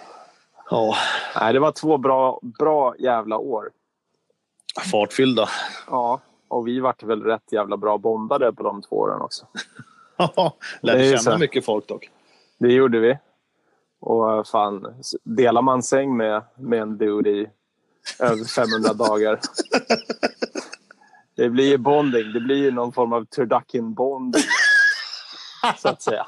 [0.69, 0.95] Ja,
[1.41, 3.69] Nej, det var två bra, bra jävla år.
[4.91, 5.49] fartfyllda.
[5.88, 9.45] Ja, och vi vart väl rätt jävla bra bondade på de två åren också.
[10.17, 11.38] Ja, Lärde känna så.
[11.38, 12.10] mycket folk dock.
[12.60, 13.17] Det gjorde vi.
[14.02, 17.49] Och fan, delar man säng med, med en dude i
[18.19, 19.39] över 500 dagar.
[21.35, 22.33] Det blir ju bonding.
[22.33, 24.43] Det blir ju någon form av turducken bonding.
[25.81, 26.25] Så att säga.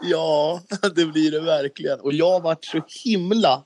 [0.00, 0.60] Ja,
[0.94, 2.00] det blir det verkligen.
[2.00, 3.62] Och jag varit så himla...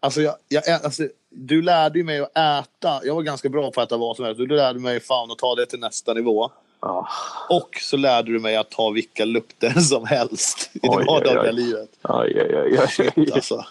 [0.00, 3.00] Alltså, jag, jag, alltså, du lärde ju mig att äta.
[3.04, 4.38] Jag var ganska bra på att äta vad som helst.
[4.38, 6.50] Du lärde mig fan att ta det till nästa nivå.
[6.80, 7.08] Ja,
[7.48, 11.88] Och så lärde du mig att ta vilka lukter som helst i det vardagliga livet.
[12.02, 12.78] oj, oj, oj,
[13.16, 13.32] oj.
[13.32, 13.64] Alltså.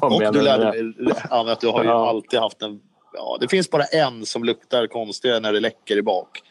[0.00, 0.64] Och du lärde
[1.44, 2.08] mig att du har ju Ja.
[2.08, 2.80] alltid haft en...
[3.14, 6.42] Ja, det finns bara en som luktar konstigare när det läcker i bak.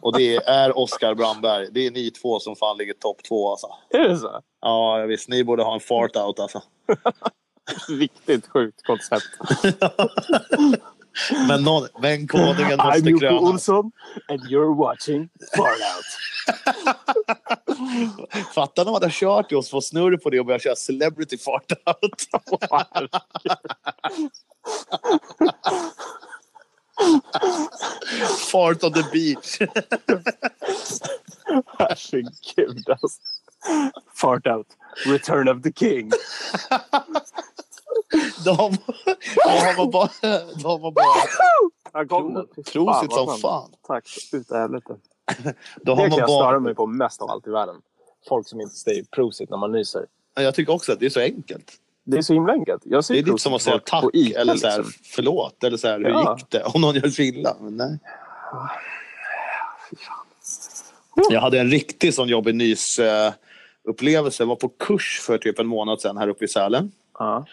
[0.00, 1.68] Och det är Oskar Brandberg.
[1.70, 3.66] Det är ni två som fan ligger topp två alltså.
[3.90, 4.40] Är det så?
[4.60, 5.28] Ja, visst.
[5.28, 6.62] Ni borde ha en fart out alltså.
[7.88, 9.24] Riktigt sjukt koncept.
[11.48, 13.42] Men, någon, men konungen måste I'm krönas.
[13.42, 13.92] Olsson
[14.28, 16.04] and you're watching Fart Out.
[18.54, 21.38] Fattar när man hade kört i oss, få snurr på det och börja köra celebrity
[21.38, 22.26] fart out.
[28.50, 29.58] fart on the beach.
[31.78, 33.08] Herregud alltså.
[34.14, 34.66] Fart Out.
[35.06, 36.10] Return of the King.
[38.44, 38.70] Då har
[39.76, 40.08] man, bara...
[42.56, 43.40] Fy prosit vad som skönt.
[43.40, 43.70] fan.
[43.86, 44.04] Tack.
[44.32, 44.96] Utav helvete.
[45.82, 47.76] Då Det kan jag störa mig på mest av allt i världen.
[48.28, 50.06] Folk som inte säger prosit när man nyser.
[50.34, 51.72] jag tycker också att det är så enkelt.
[52.04, 52.82] Det är så himla enkelt.
[52.84, 55.02] Jag Det är lite som att säga tack Ica, eller så här, liksom.
[55.04, 56.36] förlåt eller så här, hur Ja.
[56.38, 56.62] gick det?
[56.64, 57.56] Om någon gör sig illa.
[57.60, 57.98] Men nej.
[61.30, 63.32] Jag hade en riktig sån jobbig nys eh,
[63.84, 64.42] upplevelse.
[64.42, 66.92] Jag var på kurs för typ en månad sedan här uppe i Sälen.
[67.18, 67.46] Ja.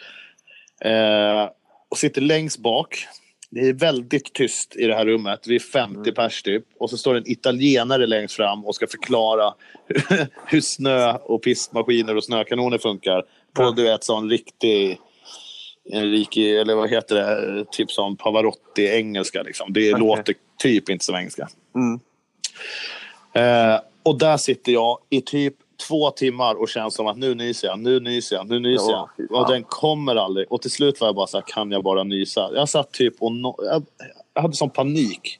[0.81, 1.49] Eh,
[1.89, 3.07] och sitter längst bak.
[3.49, 5.39] Det är väldigt tyst i det här rummet.
[5.47, 6.65] Vi är 50 pers typ.
[6.79, 9.53] Och så står en italienare längst fram och ska förklara
[10.45, 13.21] hur, snö och pistmaskiner och snökanoner funkar.
[13.53, 13.73] På Ja.
[13.75, 14.99] du vet sån riktig...
[15.91, 17.65] En riktig, eller vad heter det?
[17.71, 19.43] Typ som Pavarotti-engelska.
[19.43, 19.73] Liksom.
[19.73, 19.99] Det Okej.
[20.07, 21.47] låter typ inte som engelska.
[21.75, 21.99] Mm.
[23.33, 25.55] Eh, och där sitter jag i typ
[25.87, 29.09] två timmar och känns som att nu nyser jag, nu nyser jag, nu nyser Ja,
[29.17, 29.27] jag.
[29.29, 29.37] fan.
[29.41, 30.51] Och den kommer aldrig.
[30.51, 32.49] Och till slut var jag bara så här, kan jag bara nysa?
[32.55, 33.85] Jag satt typ och no- jag,
[34.33, 35.39] jag hade sån panik.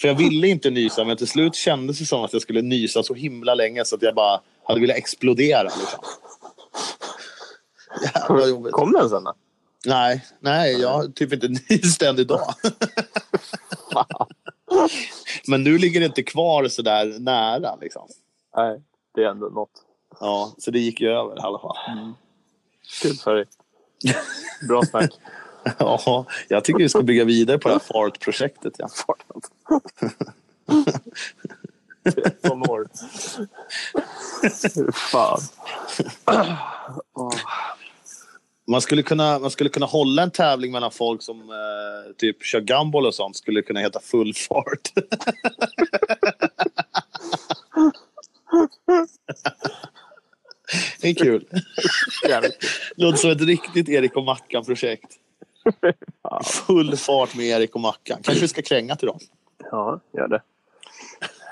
[0.00, 3.02] För jag ville inte nysa, men till slut kändes det som att jag skulle nysa
[3.02, 5.62] så himla länge så att jag bara hade velat explodera.
[5.62, 6.00] Liksom.
[8.14, 8.72] Jävla jobbigt.
[8.72, 9.34] Kom den sen då?
[9.86, 12.54] Nej, nej, jag har typ inte nyst än idag.
[15.48, 17.76] men nu ligger det inte kvar så där nära.
[17.80, 18.08] Liksom.
[18.56, 18.80] Nej,
[19.14, 19.70] det är ändå något.
[20.20, 21.76] Ja, så det gick ju över i alla fall.
[23.02, 23.44] Kul för dig.
[24.68, 25.10] Bra snack.
[25.78, 28.74] Ja, jag tycker vi ska bygga vidare på det här FART-projektet.
[28.78, 28.88] Ja.
[28.88, 29.44] Fart Out.
[32.14, 32.88] 13 år.
[34.92, 35.40] Fan.
[38.66, 42.60] Man, skulle kunna, man skulle kunna hålla en tävling mellan folk som eh, typ kör
[42.60, 43.36] gumball och sånt.
[43.36, 44.92] skulle kunna heta full fart.
[51.04, 51.44] Det är kul.
[52.96, 55.12] Låter som ett riktigt Erik och Mackan-projekt.
[56.44, 58.18] Full fart med Erik och Mackan.
[58.22, 59.18] Kanske vi ska kränga till dem.
[59.70, 60.42] Ja, gör det.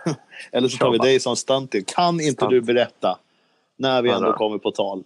[0.52, 1.84] Eller så tar vi dig som stunt in.
[1.84, 2.50] Kan inte Stunt.
[2.50, 3.18] du berätta,
[3.76, 4.36] när vi ändå då.
[4.36, 5.02] kommer på tal,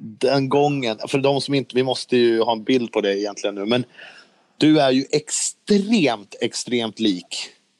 [0.00, 3.54] den gången, för de som inte, vi måste ju ha en bild på det egentligen
[3.54, 3.84] nu, men
[4.58, 7.26] Du är ju extremt, extremt lik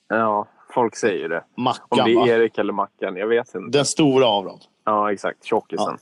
[0.08, 1.44] Ja, folk säger det.
[1.56, 2.26] Om Mackan, det va?
[2.28, 3.78] är Erik eller Mackan, jag vet inte.
[3.78, 4.58] Den stora av dem.
[4.88, 5.44] Ja, exakt.
[5.44, 5.98] Tjockisen.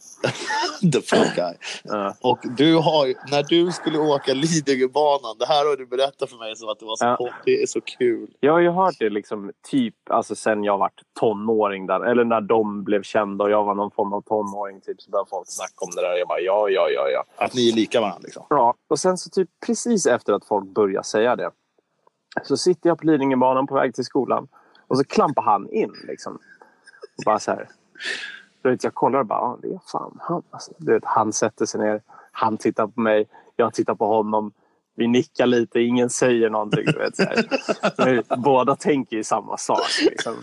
[0.93, 1.55] The fuck guy.
[1.85, 2.15] Ja.
[2.21, 6.37] Och du har ju- när du skulle åka Lidingöbanan, det här har du berättat för
[6.37, 7.31] mig som att det var så, Ja.
[7.45, 8.31] det är så kul.
[8.41, 12.01] Jag har ju hört det liksom typ alltså sen jag vart tonåring där.
[12.01, 15.31] Eller när de blev kända och jag var någon form av tonåring typ så började
[15.31, 16.17] folk snacka om det där.
[16.19, 17.25] Jag bara ja, ja, ja, ja.
[17.45, 18.47] Att ni är lika varandra liksom.
[18.51, 21.51] Ja, och sen så typ precis efter att folk börjar säga det
[22.43, 24.49] så sitter jag på Lidingöbanan på väg till skolan
[24.89, 26.39] och så klampar han in liksom.
[27.25, 27.69] Bara så här.
[28.65, 30.43] Du vet, jag kollar och bara, ah, det är fan han.
[30.51, 34.53] Alltså, du vet, han sätter sig ner, han tittar på mig, jag tittar på honom.
[34.97, 36.85] Vi nickar lite, ingen säger någonting.
[36.85, 38.37] Du vet, så här.
[38.37, 39.89] Båda tänker ju samma sak.
[40.11, 40.35] Liksom.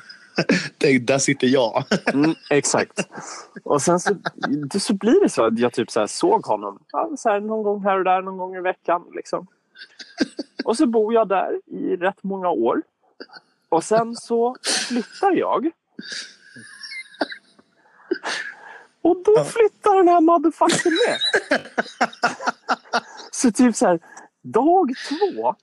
[0.78, 1.84] Tänk, där sitter jag.
[2.14, 3.10] Mm, exakt.
[3.64, 4.16] Och sen så,
[4.80, 6.80] så blir det så att jag typ så här såg honom
[7.18, 9.04] så här, någon gång här och där, någon gång i veckan.
[9.16, 9.48] Liksom.
[10.66, 12.82] Och så bor jag där i rätt många år.
[13.70, 14.56] Och sen så
[14.88, 15.72] flyttar jag.
[19.02, 21.20] Och då flyttar den här motherfuckern med.
[23.32, 24.00] Så typ så här,
[24.42, 25.56] dag två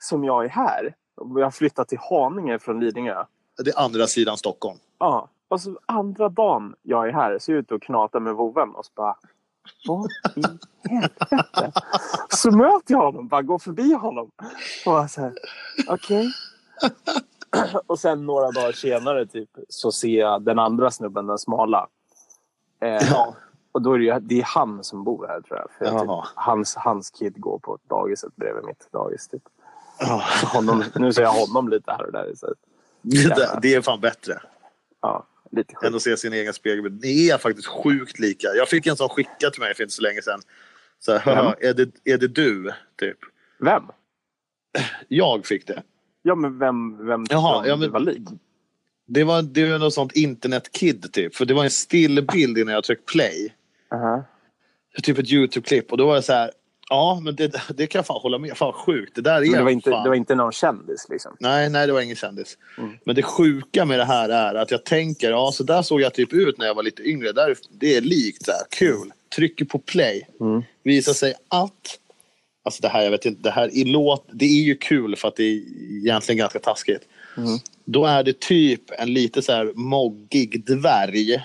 [0.00, 0.94] som jag är här.
[1.16, 3.24] Jag har flyttat till Haninge från Lidingö.
[3.64, 4.78] Det är andra sidan Stockholm.
[4.98, 8.34] Ja, och så andra dagen jag är här så är jag ute och knatar med
[8.34, 9.16] vovven och så bara...
[9.86, 10.42] Vad i
[10.88, 11.72] helvete?
[12.28, 14.30] Så möter jag honom, bara går förbi honom.
[14.86, 15.32] Och så här,
[15.88, 16.32] okej.
[17.86, 21.88] Och sen några dagar senare typ, så ser jag den andra snubben, den smala.
[22.80, 23.36] Eh, Ja.
[23.72, 25.68] Och då är det, ju, det är han som bor här tror jag.
[25.78, 29.28] För jag typ, hans, hans kid går på dagiset bredvid mitt dagis.
[29.28, 29.42] Typ.
[29.98, 30.22] Ja.
[30.52, 32.32] Honom, nu ser jag honom lite här och där.
[32.36, 32.54] Så,
[33.02, 34.40] Det, det är fan bättre
[35.02, 35.84] ja, lite sjukt.
[35.86, 37.02] än att se sin egen spegelbild.
[37.02, 38.48] Ni är faktiskt sjukt lika.
[38.56, 40.40] Jag fick en sån skickad till mig för inte så länge sedan.
[40.98, 41.36] Så här, Vem?
[41.36, 42.70] "Haha, är, det, är det du?
[42.98, 43.18] Typ.
[43.58, 43.82] Vem?
[45.08, 45.82] Jag fick det.
[46.22, 48.28] Ja, men vem, vem Jaha, ja, du men- var lik?
[49.06, 51.34] Det var, det var något sånt internetkid typ.
[51.34, 53.52] För det var en stillbild innan jag tryckte play.
[53.90, 54.24] Uh-huh.
[55.02, 55.92] Typ ett YouTube-klipp.
[55.92, 56.50] Och då var jag så här.
[56.88, 59.14] Ja, men det, det kan jag fan hålla med Fan sjukt.
[59.14, 60.02] Det där är Men det var, inte, fan...
[60.02, 61.36] det var inte någon kändis liksom?
[61.40, 62.58] Nej, nej, det var ingen kändis.
[62.78, 62.90] Mm.
[63.04, 66.14] Men det sjuka med det här är att jag tänker, ja så där såg jag
[66.14, 67.32] typ ut när jag var lite yngre.
[67.32, 69.12] Där, det är likt, här, kul.
[69.36, 70.28] Trycker på play.
[70.40, 70.62] Mm.
[70.82, 71.98] Visar sig att,
[72.64, 75.28] alltså det här, jag vet inte, det här i låt, det är ju kul för
[75.28, 77.02] att det är egentligen ganska taskigt.
[77.36, 77.58] Mm.
[77.84, 81.44] Då är det typ en lite så här moggig dvärg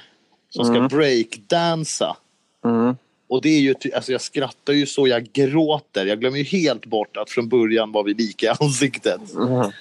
[0.50, 0.88] som ska Mm.
[0.88, 2.18] breakdansa.
[2.66, 2.96] Mm.
[3.30, 6.06] Och det är ju, alltså jag skrattar ju så jag gråter.
[6.06, 9.34] Jag glömmer ju helt bort att från början var vi lika i ansiktet.
[9.34, 9.72] Mm.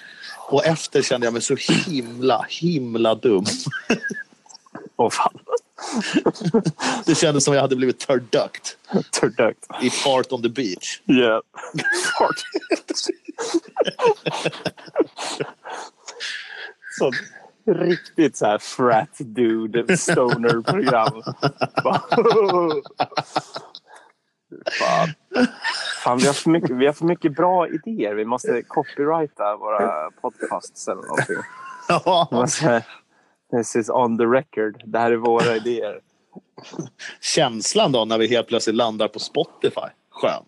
[0.51, 3.45] Och efter kände jag mig så himla, himla dum.
[4.97, 5.39] Åh fan.
[7.07, 8.63] Det kändes som jag hade blivit turducked
[9.21, 9.59] Turduct.
[9.83, 11.01] i Fart on the beach.
[11.07, 11.41] Yeah.
[12.19, 12.37] Fart.
[16.99, 17.13] Så
[17.67, 21.23] riktigt så här frat dude stoner-program.
[21.85, 22.01] Bara,
[24.79, 25.09] Fan.
[26.05, 28.15] Fan, vi, har för mycket, vi har för mycket bra idéer.
[28.15, 31.37] Vi måste copyrighta våra podcasts eller någonting.
[31.89, 32.47] Ja,
[33.57, 34.83] This is on the record.
[34.85, 36.01] Det här är våra idéer.
[37.21, 39.89] känslan då när vi helt plötsligt landar på Spotify.
[40.11, 40.45] Skön.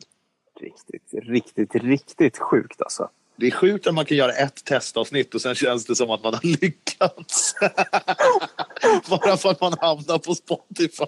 [0.60, 3.10] Riktigt, riktigt, riktigt sjukt alltså.
[3.40, 6.24] Det är sjukt att man kan göra ett testavsnitt och sen känns det som att
[6.24, 7.54] man har lyckats.
[9.10, 11.04] Bara för att man hamnar på Spotify.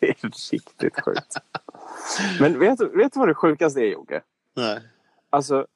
[0.00, 0.16] Det är
[0.52, 1.34] riktigt sjukt.
[2.40, 4.20] Men vet, du- vet du vad det sjukaste är Jocke?
[4.56, 4.78] Nej.
[5.30, 5.66] Alltså,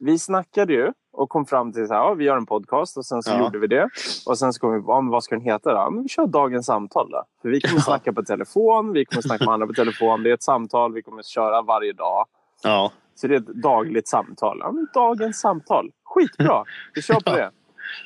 [0.00, 3.22] vi snackade ju och kom fram till att ja, vi gör en podcast och sen
[3.22, 3.38] så Ja.
[3.38, 3.88] gjorde vi det.
[4.26, 5.76] Och sen så kom vi på, ja, men vad ska den heta då?
[5.76, 7.24] Ja, Men vi kör dagens samtal då.
[7.42, 10.22] För vi kommer snacka på telefon, vi kommer snacka med andra på telefon.
[10.22, 12.26] Det är ett samtal vi kommer köra varje dag.
[12.62, 12.92] Ja.
[13.14, 14.58] Så det är ett dagligt samtal.
[14.60, 15.90] Ja, men dagens samtal.
[16.04, 16.64] Skitbra!
[16.94, 17.50] Vi kör på det.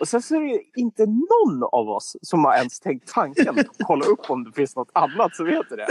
[0.00, 3.66] Och sen så är det inte någon av oss som har ens tänkt tanken att
[3.78, 5.86] kolla upp om det finns något annat som heter det.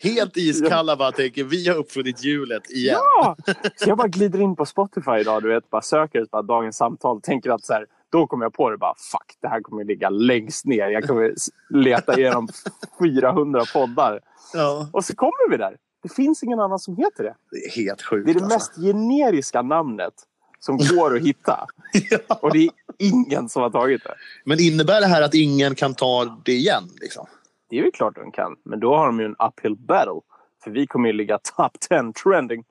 [0.08, 2.96] Helt iskalla bara tänker vi har uppfunnit hjulet igen.
[2.98, 3.36] Ja!
[3.76, 7.20] Så jag bara glider in på Spotify idag, du vet, bara söker bara dagens samtal.
[7.20, 10.10] Tänker att så här, då kommer jag på det bara, fuck, det här kommer ligga
[10.10, 10.88] längst ner.
[10.88, 11.34] Jag kommer
[11.70, 12.48] leta igenom
[12.98, 14.20] 400 poddar.
[14.54, 14.88] Ja.
[14.92, 15.76] Och så kommer vi där.
[16.02, 17.34] Det finns ingen annan som heter det.
[17.50, 18.26] Det är helt sjukt.
[18.26, 18.56] Det är det alltså.
[18.56, 20.14] mest generiska namnet
[20.58, 21.66] som går att hitta.
[22.40, 24.14] Och det är ingen som har tagit det.
[24.44, 26.90] Men innebär det här att ingen kan ta det igen?
[27.00, 27.26] Liksom?
[27.70, 28.56] Det är ju klart de kan.
[28.64, 30.20] Men då har de ju en uphill battle.
[30.64, 32.64] För vi kommer ju ligga top 10 trending.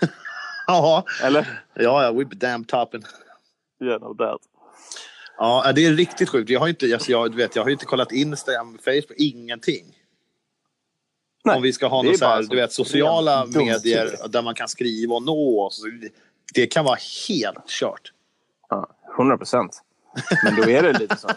[0.70, 1.62] Ja, Eller?
[1.74, 3.02] ja, ja, whip damn toppen.
[3.84, 4.42] Yeah, no doubt.
[5.38, 6.50] Ja, det är riktigt sjukt.
[6.50, 9.84] Jag har inte, alltså jag, vet, jag har inte kollat Instagram, Facebook, ingenting.
[11.44, 14.68] Nej, Om vi ska ha något så här, du vet, sociala medier där man kan
[14.68, 15.82] skriva och nå oss.
[16.54, 18.12] Det kan vara helt kört.
[18.68, 19.82] Ja, 100 procent.
[20.44, 21.28] Men då är det lite så.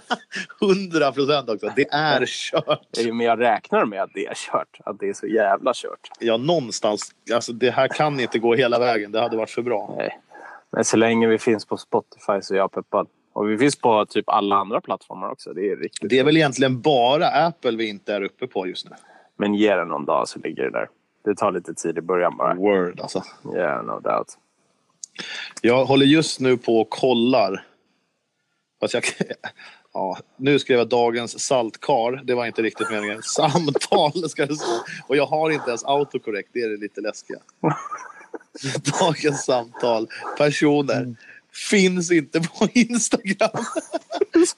[0.65, 1.73] 100 procent också.
[1.75, 2.97] Det är kört.
[3.05, 4.77] Men jag räknar med att det är kört.
[4.85, 6.09] Att det är så jävla kört.
[6.19, 7.11] Ja, någonstans.
[7.33, 9.11] Alltså, det här kan inte gå hela vägen.
[9.11, 9.95] Det hade varit för bra.
[9.97, 10.19] Nej.
[10.71, 13.07] Men så länge vi finns på Spotify så är jag peppad.
[13.33, 15.53] Och vi finns på typ alla andra plattformar också.
[15.53, 16.09] Det är riktigt.
[16.09, 18.95] Det är väl egentligen bara Apple vi inte är uppe på just nu.
[19.41, 20.89] Men ge det någon dag så ligger det där.
[21.25, 22.53] Det tar lite tid i början bara.
[22.53, 23.23] Word alltså.
[23.55, 24.37] Yeah, no doubt.
[25.61, 27.65] Jag håller just nu på och kollar.
[28.79, 29.03] Fast jag,
[29.93, 32.21] ja, nu skrev jag dagens saltkar.
[32.23, 33.21] Det var inte riktigt meningen.
[33.23, 34.83] Samtal ska det stå.
[35.07, 36.49] Och jag har inte ens autocorrect.
[36.53, 37.39] Det är det lite läskiga.
[38.99, 40.07] Dagens samtal.
[40.37, 41.15] Personer.
[41.69, 43.65] Finns inte på Instagram.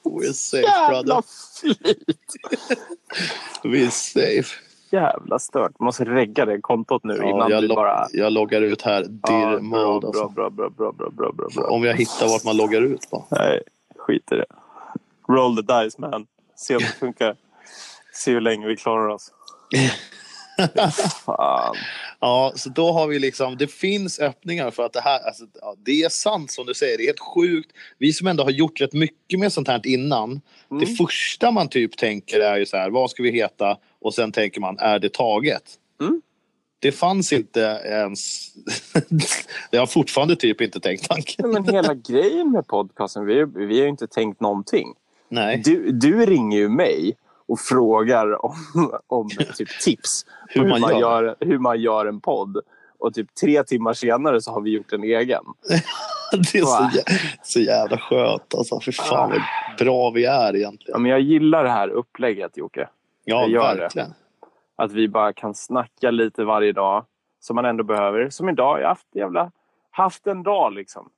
[0.02, 1.22] We're safe Jävla brother.
[1.60, 2.34] flit!
[3.62, 4.63] We're safe.
[4.94, 5.80] Jävla stört.
[5.80, 8.06] Måste regga det kontot nu Ja, innan jag, du bara...
[8.12, 9.02] jag loggar ut här.
[9.02, 9.20] Dir
[9.52, 10.00] Ja, mode.
[10.00, 10.28] bra, Alltså.
[10.28, 11.64] bra, bra, bra, bra, bra, bra, bra.
[11.66, 13.24] Om jag hittar vart man loggar ut på.
[13.30, 13.62] Nej,
[13.96, 14.46] skit i det.
[15.28, 16.26] Roll the dice man.
[16.56, 17.36] Se om det funkar.
[18.12, 19.32] Se hur länge vi klarar oss.
[21.24, 21.76] Fan.
[22.20, 25.76] Ja, så då har vi liksom, det finns öppningar för att det här, alltså, ja,
[25.84, 27.70] det är sant som du säger, det är helt sjukt.
[27.98, 30.40] Vi som ändå har gjort rätt mycket med sånt här innan,
[30.80, 33.76] det första man typ tänker är ju så här, vad ska vi heta?
[34.00, 35.62] Och sen tänker man, är det taget?
[36.00, 36.22] Mm.
[36.78, 38.48] Det fanns inte ens,
[39.70, 41.50] det har fortfarande typ inte tänkt tanken.
[41.50, 44.94] Men hela grejen med podcasten, vi, vi har ju inte tänkt någonting.
[45.28, 47.16] Nej, Du, du ringer ju mig
[47.48, 48.54] och frågar om,
[49.06, 50.30] om typ tips på
[50.60, 51.00] Hur man gör.
[51.00, 52.60] gör, hur man gör en podd.
[52.98, 55.44] Och typ tre timmar senare så har vi gjort en egen.
[56.32, 58.80] det är så, jä- så jävla skönt alltså.
[58.80, 59.40] För fan vad
[59.78, 61.02] bra vi är Ja, egentligen.
[61.02, 62.88] men jag gillar det här upplägget Jocke.
[63.24, 63.80] Ja, jag gör det.
[63.80, 64.14] verkligen.
[64.76, 67.04] Att vi bara kan snacka lite varje dag.
[67.40, 68.30] Som man ändå behöver.
[68.30, 69.50] Som idag, jag har haft, jävla,
[69.90, 71.08] haft en dag liksom.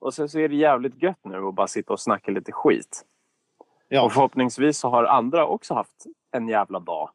[0.00, 3.02] Och sen så är det jävligt gött nu att bara sitta och snacka lite skit.
[3.88, 4.02] Ja.
[4.02, 7.10] Och förhoppningsvis så har andra också haft en jävla dag.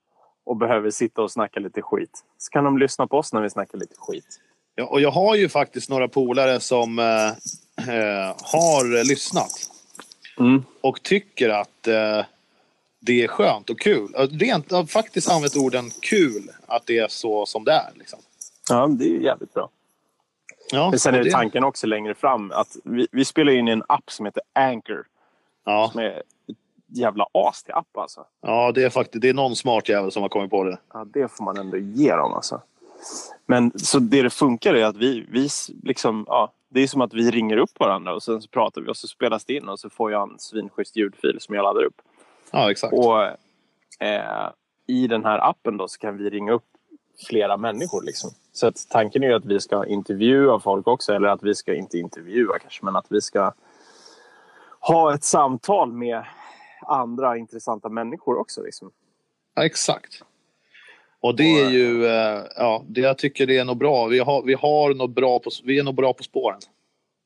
[0.45, 2.24] Och behöver sitta och snacka lite skit.
[2.38, 4.39] Så kan de lyssna på oss när vi snackar lite skit.
[4.76, 7.28] Ja, och jag har ju faktiskt några polare som eh,
[7.95, 9.69] eh, har lyssnat
[10.39, 10.63] Mm.
[10.82, 12.26] och tycker att eh,
[12.99, 14.13] det är skönt och kul.
[14.32, 17.89] Rent, jag har faktiskt använt orden kul, att det är så som det är.
[17.95, 18.19] Liksom.
[18.69, 19.69] Ja, det är jävligt bra.
[20.71, 23.71] Ja, Men sen är det tanken också längre fram att vi, vi spelar in i
[23.71, 25.05] en app som heter Anchor.
[25.65, 26.24] Ja, Som är
[26.93, 28.25] jävla as till app alltså.
[28.41, 30.77] ja det, är faktiskt, det är någon smart jävel som har kommit på det.
[30.93, 32.61] Ja, det får man ändå ge dem alltså.
[33.45, 35.49] Men så det det funkar är att vi, vi
[35.83, 38.89] liksom, ja, det är som att vi ringer upp varandra och sen så pratar vi
[38.89, 41.83] och så spelas det in och så får jag en svinschysst ljudfil som jag laddar
[41.83, 42.01] upp.
[42.51, 42.93] Ja, exakt.
[42.93, 43.23] Och
[44.07, 44.49] eh,
[44.87, 46.63] i den här appen då så kan vi ringa upp
[47.27, 48.03] flera människor.
[48.03, 48.31] Liksom.
[48.53, 51.13] Så att tanken är ju att vi ska intervjua folk också.
[51.13, 53.53] Eller att vi ska inte intervjua kanske, men att vi ska
[54.79, 56.23] ha ett samtal med
[56.88, 58.61] andra intressanta människor också.
[58.61, 58.91] Liksom.
[59.55, 60.23] Ja, exakt.
[61.19, 64.05] Och det är ju, eh, ja, det jag tycker det är nog bra.
[64.07, 66.59] Vi har, vi har något bra på, vi är nog bra på spåren.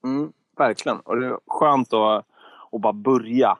[0.04, 1.00] Mm, verkligen.
[1.00, 2.26] Och det är skönt att,
[2.72, 3.58] att bara börja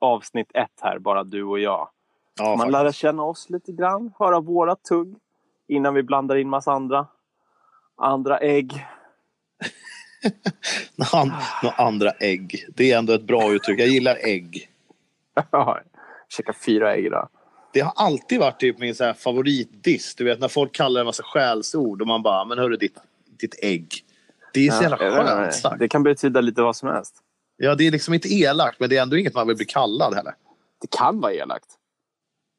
[0.00, 1.88] avsnitt ett här, bara du och jag.
[2.38, 2.72] Ja, Man faktiskt.
[2.72, 5.16] lär känna oss lite grann, höra våra tugg
[5.68, 7.06] innan vi blandar in massa andra,
[7.96, 8.86] andra ägg.
[10.96, 12.66] Några andra ägg.
[12.74, 13.80] Det är ändå ett bra uttryck.
[13.80, 14.70] Jag gillar ägg.
[15.50, 15.80] Ja,
[16.28, 17.28] Käka fyra ägg idag.
[17.72, 20.14] Det har alltid varit typ min så här favoritdiss.
[20.14, 22.96] Du vet när folk kallar en massa skällsord och man bara, men hörru ditt,
[23.40, 24.04] ditt ägg.
[24.54, 25.78] Det är så jävla Ja, skönt sagt.
[25.78, 27.14] Det kan betyda lite vad som helst.
[27.56, 30.14] Ja, det är liksom inte elakt, men det är ändå inget man vill bli kallad
[30.14, 30.34] heller.
[30.80, 31.66] Det kan vara elakt.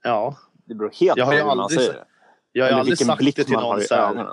[0.04, 0.36] Ja.
[0.66, 2.06] Det beror helt på hur man aldrig säger det.
[2.52, 4.30] Jag har Eller aldrig sagt det till någon så här.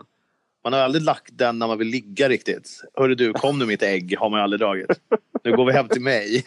[0.67, 2.83] Man har aldrig lagt den när man vill ligga riktigt.
[2.95, 4.17] Hörru du, kom nu mitt ägg.
[4.19, 4.91] Har man aldrig dragit.
[5.45, 6.45] Nu går vi hem till mig.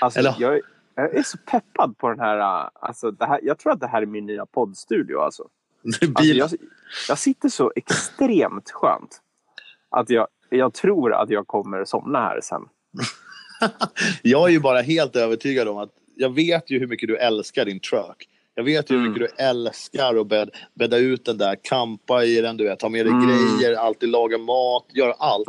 [0.00, 0.60] Alltså, Eller- jag,
[0.94, 2.70] jag är så peppad på den här...
[2.74, 5.18] Alltså, det här jag tror att det här är min nya poddstudio.
[5.18, 5.48] Alltså.
[5.84, 6.50] Alltså, jag,
[7.08, 9.20] jag sitter så extremt skönt
[9.90, 12.62] att jag, jag tror att jag kommer somna här sen.
[14.22, 17.64] Jag är ju bara helt övertygad om att jag vet ju hur mycket du älskar
[17.64, 18.28] din truck.
[18.54, 19.12] Jag vet ju hur Mm.
[19.12, 22.88] mycket du älskar att bäd, bädda ut den där, kampa i den, du vet, ta
[22.88, 23.26] med dig Mm.
[23.28, 25.46] grejer, alltid laga mat, göra allt.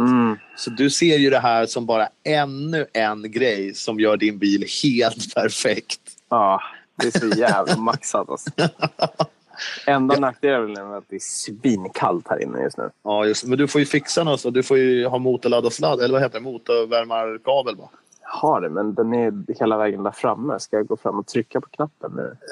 [0.57, 4.65] Så du ser ju det här som bara ännu en grej som gör din bil
[4.83, 5.99] helt perfekt.
[6.29, 6.61] Ja,
[6.95, 8.29] det är så jävla maxat.
[8.29, 8.49] Alltså.
[9.87, 12.89] Enda nackdelen är att det är svinkallt här inne just nu.
[13.03, 15.73] Ja, just, men du får ju fixa något, så du får ju ha motorladd och
[15.73, 17.89] sladd, eller vad heter det, motorvärmarkabel va?
[18.31, 20.59] Har det, men den är hela vägen där framme.
[20.59, 22.37] Ska jag gå fram och trycka på knappen nu?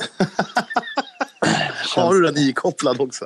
[1.95, 3.25] Har du den ikopplad också?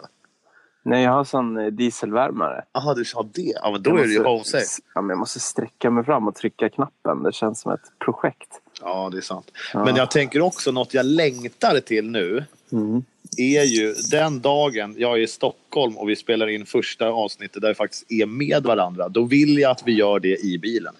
[0.83, 2.63] Nej, jag har sån eh, dieselvärmare.
[2.73, 3.53] Jaha, du har det?
[3.63, 4.81] Ja, men då Jag är det ju måste- hose.
[4.95, 7.23] Ja, men jag måste sträcka mig fram och trycka knappen.
[7.23, 8.61] Det känns som ett projekt.
[8.81, 9.51] Ja, det är sant.
[9.73, 9.85] Ja.
[9.85, 13.03] Men jag tänker också något jag längtar till nu Mm.
[13.37, 17.67] är ju den dagen jag är i Stockholm och vi spelar in första avsnittet där
[17.69, 19.09] vi faktiskt är med varandra.
[19.09, 20.93] Då vill jag att vi gör det i bilen.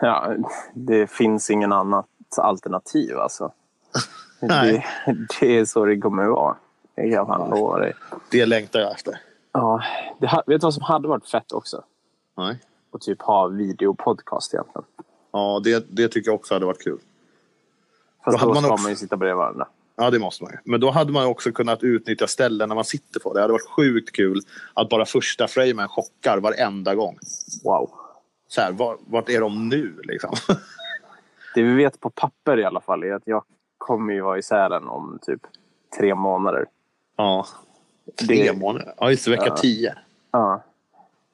[0.00, 0.34] Ja,
[0.74, 3.52] det finns ingen annat alternativ alltså.
[4.40, 4.84] Det,
[5.40, 6.56] det är så det kommer att vara.
[6.94, 7.92] Det kan fan lova dig.
[8.30, 9.20] Det längtar jag efter.
[9.52, 9.82] Ja,
[10.18, 11.82] det, vet du vad som hade varit fett också?
[12.36, 12.58] Nej.
[12.92, 14.84] Att typ ha videopodcast egentligen.
[15.32, 16.98] Ja, det, det tycker jag också hade varit kul.
[16.98, 19.66] Då Fast hade då man ska också- man ju sitta bredvid varandra.
[19.96, 20.58] Ja, det måste man ju.
[20.64, 23.38] Men då hade man också kunnat utnyttja ställen när man sitter på det.
[23.38, 24.40] Det hade varit sjukt kul
[24.74, 27.18] att bara första framen chockar varenda gång.
[27.64, 27.90] Wow.
[28.52, 30.34] Så här, var, vart är de nu liksom?
[31.54, 33.44] Det vi vet på papper i alla fall är att jag
[33.78, 35.40] kommer ju vara i Sälen om typ
[35.98, 36.66] tre månader.
[37.16, 37.46] Ja.
[38.26, 38.94] Tre Det- månader.
[38.98, 39.30] Ja, just det.
[39.30, 39.56] Vecka Ja.
[39.56, 39.94] tio.
[40.30, 40.62] Ja.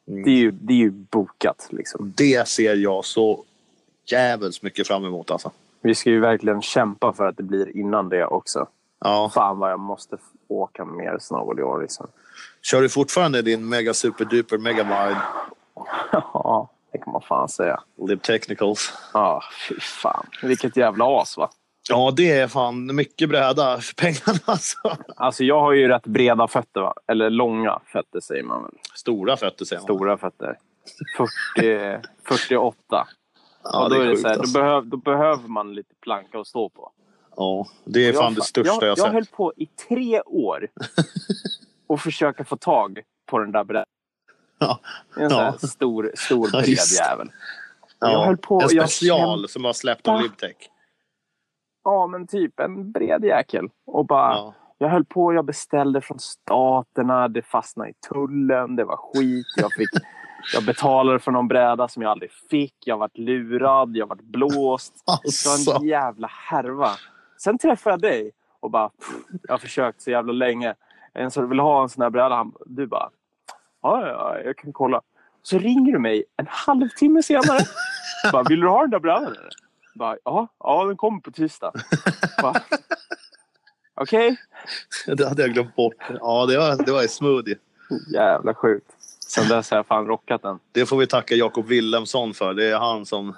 [0.08, 0.24] Mm.
[0.24, 2.12] Det, är ju, det är ju bokat liksom.
[2.16, 3.44] Det ser jag så
[4.04, 5.50] jävligt mycket fram emot alltså.
[5.80, 8.66] Vi ska ju verkligen kämpa för att det blir innan det också.
[9.00, 9.30] Ja.
[9.34, 10.16] Fan vad jag måste
[10.48, 12.06] åka mer snowboard i år liksom.
[12.62, 15.20] Kör du fortfarande din mega super duper mega wide
[16.12, 17.80] Ja, det kan man fan säga.
[18.08, 18.92] lib technicals?
[19.12, 20.26] Ja, fy fan.
[20.42, 21.50] Vilket jävla as va?
[21.88, 24.96] Ja, det är fan mycket bräda för pengarna alltså.
[25.16, 26.94] Alltså jag har ju rätt breda fötter va?
[27.08, 28.72] Eller långa fötter säger man väl.
[28.94, 29.84] Stora fötter säger man.
[29.96, 30.58] Stora fötter.
[31.56, 33.06] 40, 48.
[33.62, 34.58] Ja, och då, det är det sjukt, så här, då, alltså.
[34.58, 36.92] behöv, då behöver man lite planka att stå på.
[37.36, 39.12] Ja, det är Och jag fan det största jag, jag, har jag sett.
[39.12, 40.68] höll på i tre år
[41.86, 43.86] och försöka få tag på den där brädan.
[44.58, 44.78] Ja.
[45.16, 45.68] En sån här Ja.
[45.68, 47.30] stor, stor bred jävel.
[48.00, 50.20] Jag Ja, höll på- en jag special käm- som har släppt av.
[50.22, 50.56] Libtech.
[51.84, 53.68] Ja, men typ en bred jäkel.
[53.86, 54.54] Och bara, Ja.
[54.78, 59.46] Jag höll på, jag beställde från staterna, det fastnade i tullen, det var skit.
[59.56, 59.88] Jag, fick,
[60.54, 62.74] jag betalade för någon bräda som jag aldrig fick.
[62.84, 64.94] Jag vart lurad, jag vart blåst.
[65.06, 65.12] Det
[65.46, 65.76] var Alltså.
[65.76, 66.90] en jävla härva.
[67.38, 68.30] Sen träffade jag dig
[68.60, 69.08] och bara, pff,
[69.42, 70.74] jag har försökt så jävla länge.
[71.14, 73.10] En som vill ha en sån här bräda, han, du bara,
[73.86, 75.02] ja, ja, jag kan kolla.
[75.42, 77.58] Så ringer du mig en halvtimme senare.
[78.32, 79.48] bara, vill du ha den där eller?
[79.94, 81.72] Bara, ja, ja, den kommer på tisdag.
[83.94, 84.36] Okej.
[85.06, 85.94] Det hade jag glömt bort.
[86.20, 87.56] Ja, det var, det var i smoothie.
[88.12, 88.86] Jävla sjukt.
[89.26, 90.58] Sen dess har jag fan rockat den.
[90.72, 92.54] Det får vi tacka Jakob Wilhelmsson för.
[92.54, 93.36] Det är han som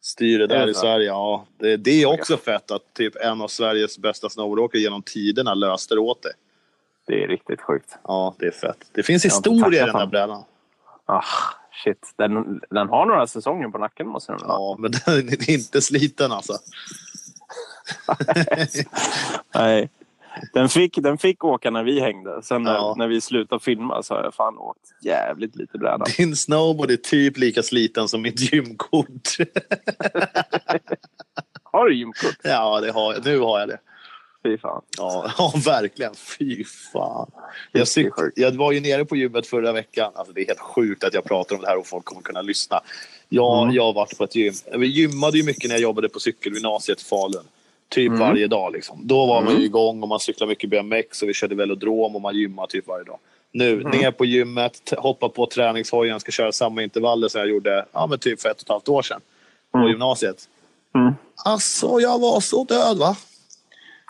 [0.00, 0.74] styr det Är där i?
[0.74, 1.06] Sverige.
[1.06, 5.54] Ja, det, det är också fett att typ en av Sveriges bästa snowboardåkare genom tiderna
[5.54, 6.32] löste det åt dig.
[7.06, 7.98] Det är riktigt sjukt.
[8.04, 8.76] Ja, det är fett.
[8.92, 10.44] Det finns historia i den där brädan.
[11.06, 11.22] Ah,
[11.84, 12.12] shit.
[12.18, 14.46] Den, den har några säsonger på nacken måste den väl?
[14.48, 16.52] Ja, men den är inte sliten alltså.
[19.54, 19.90] Nej.
[20.52, 22.42] Den fick, den fick åka när vi hängde.
[22.42, 22.94] Sen när, Ja.
[22.98, 26.04] när vi slutade filma så har jag fan åkt jävligt lite bräda.
[26.16, 29.36] Din snowboard är typ lika sliten som mitt gymkort.
[31.62, 32.36] Har du gymkort?
[32.42, 33.24] ja, det har jag.
[33.24, 33.78] nu har jag det.
[34.42, 34.82] Fy fan.
[34.98, 36.14] Ja, ja verkligen.
[36.14, 37.30] Fy fan.
[37.72, 38.38] Jag, sjukt.
[38.38, 40.12] jag var ju nere på gymmet förra veckan.
[40.14, 42.42] Alltså, det är helt sjukt att jag pratar om det här och folk kommer kunna
[42.42, 42.80] lyssna.
[43.28, 43.74] Jag, Mm.
[43.74, 44.54] jag har varit på ett gym.
[44.72, 47.44] Vi gymmade ju mycket när jag jobbade på cykelgymnasiet i Falun.
[47.88, 48.20] Typ Mm.
[48.20, 48.72] varje dag.
[48.72, 49.00] Liksom.
[49.06, 49.64] Då var man ju Mm.
[49.66, 53.04] igång och man cyklade mycket BMX och vi körde velodrom och man gymmade typ varje
[53.04, 53.18] dag.
[53.52, 53.90] Nu, Mm.
[53.98, 58.18] ner på gymmet, hoppa på träningshojen, ska köra samma intervaller som jag gjorde ja, men
[58.18, 59.20] typ för ett och ett halvt år sedan
[59.72, 59.90] på Mm.
[59.90, 60.48] gymnasiet.
[60.94, 61.12] Mm.
[61.44, 63.16] Alltså, jag var så död va?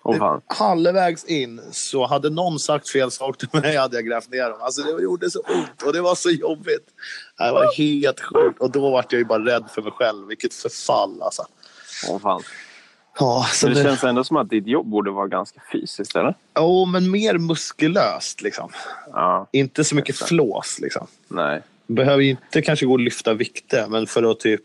[0.05, 0.41] Fan.
[0.47, 4.59] halvvägs in så hade någon sagt fel sak till mig hade jag grävt ner dem.
[4.61, 6.87] Alltså det gjorde så ont och det var så jobbigt.
[7.39, 8.61] Det var helt sjukt.
[8.61, 10.27] Och då var jag ju bara rädd för mig själv.
[10.29, 11.47] Vilket förfall alltså.
[12.09, 12.43] Åh fan.
[13.19, 13.83] Ja, så det det...
[13.83, 16.35] känns ändå som att ditt jobb borde vara ganska fysiskt, eller?
[16.59, 18.71] Jo, men mer muskulöst liksom.
[19.13, 19.49] Ja.
[19.53, 21.07] Inte så mycket flås liksom.
[21.29, 21.63] Nej.
[21.87, 24.63] Behöver ju inte kanske gå och lyfta vikter, men för att typ,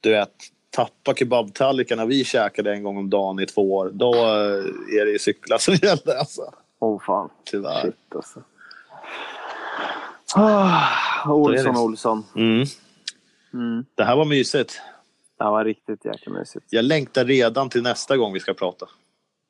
[0.00, 0.30] du vet,
[0.74, 5.10] tappa kebabtallrikarna vi käkade en gång om dagen i två år, då eh, är det
[5.12, 6.42] ju cykla som gäller alltså.
[6.78, 7.28] Åh fan.
[7.44, 7.82] Tyvärr.
[7.82, 8.40] Shit alltså.
[10.36, 11.80] Ah, Olsson, det.
[11.80, 12.24] Olsson.
[12.36, 12.64] Mm.
[13.54, 13.84] Mm.
[13.94, 14.80] Det här var mysigt.
[15.38, 16.66] Det var riktigt jäkla mysigt.
[16.70, 18.86] Jag längtar redan till nästa gång vi ska prata.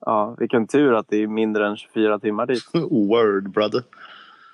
[0.06, 2.62] Ja, vilken tur att det är mindre än 24 timmar dit.
[2.90, 3.82] Word brother.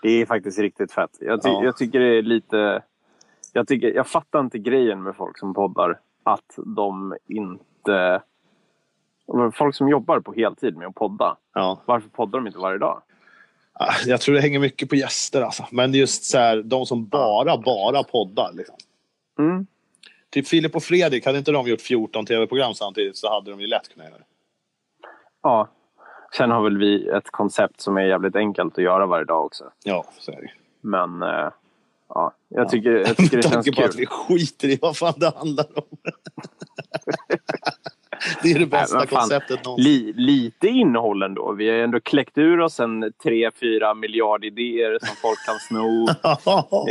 [0.02, 1.10] Det är faktiskt riktigt fett.
[1.20, 1.64] Jag, ty- Ja.
[1.64, 2.82] jag tycker det är lite...
[3.52, 5.98] Jag, tycker, jag fattar inte grejen med folk som poddar.
[6.22, 8.22] Att de inte...
[9.54, 11.36] Folk som jobbar på heltid med att podda.
[11.54, 11.82] Ja.
[11.84, 13.02] Varför poddar de inte varje dag?
[14.06, 15.66] Jag tror det hänger mycket på gäster alltså.
[15.70, 18.52] Men just så här, de som bara, bara poddar.
[18.52, 18.76] Liksom.
[19.38, 19.66] Mm.
[20.30, 23.66] Typ Filip och Fredrik, hade inte de gjort 14 tv-program samtidigt så hade de ju
[23.66, 24.24] lätt kunnat göra det.
[25.42, 25.68] Ja.
[26.36, 29.64] Sen har väl vi ett koncept som är jävligt enkelt att göra varje dag också.
[29.84, 30.50] Ja, så är det
[30.80, 31.48] Men eh,
[32.14, 34.00] ja, jag tycker, jag tycker det Med känns tanke på att kul.
[34.00, 35.84] vi skiter i vad fan det handlar om.
[38.42, 39.84] det är det bästa Nej, konceptet någonsin.
[39.84, 41.52] Li, lite innehåll ändå.
[41.52, 46.06] Vi har ändå kläckt ur oss en tre, fyra miljard idéer som folk kan sno.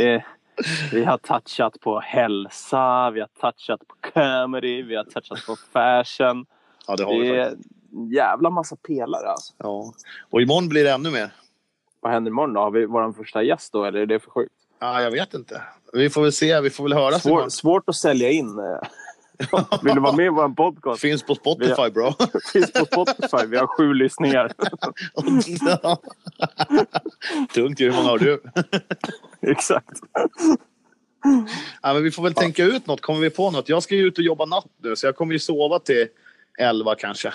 [0.00, 0.22] Eh,
[0.92, 6.46] vi har touchat på hälsa, vi har touchat på comedy, vi har touchat på fashion.
[6.86, 7.66] ja, det har vi Det faktiskt.
[7.92, 9.52] en jävla massa pelare alltså.
[9.58, 9.92] Ja.
[10.30, 11.30] Och imorgon blir det ännu mer.
[12.00, 12.60] Vad händer imorgon då?
[12.60, 14.54] Har vi vår första gäst då eller är det för sjukt?
[14.80, 15.62] Ja, jag vet inte.
[15.92, 16.60] Vi får väl se.
[16.60, 17.18] Vi får väl höra.
[17.18, 18.58] Svår, svårt att sälja in.
[18.58, 18.64] eh.
[19.82, 21.00] Vill du vara med i vår podcast?
[21.00, 22.12] Finns på Spotify, bro.
[22.52, 23.46] Finns på Spotify.
[23.46, 24.52] Vi har sju lyssningar.
[27.54, 27.90] Tungt ju.
[27.90, 28.42] Hur många har du?
[29.42, 30.00] Exakt.
[31.82, 33.00] Ja, men vi får väl tänka ut något.
[33.00, 33.68] Kommer vi på något?
[33.68, 36.06] Jag ska ju ut och jobba natt nu, så jag kommer ju sova till
[36.58, 37.32] 11 kanske.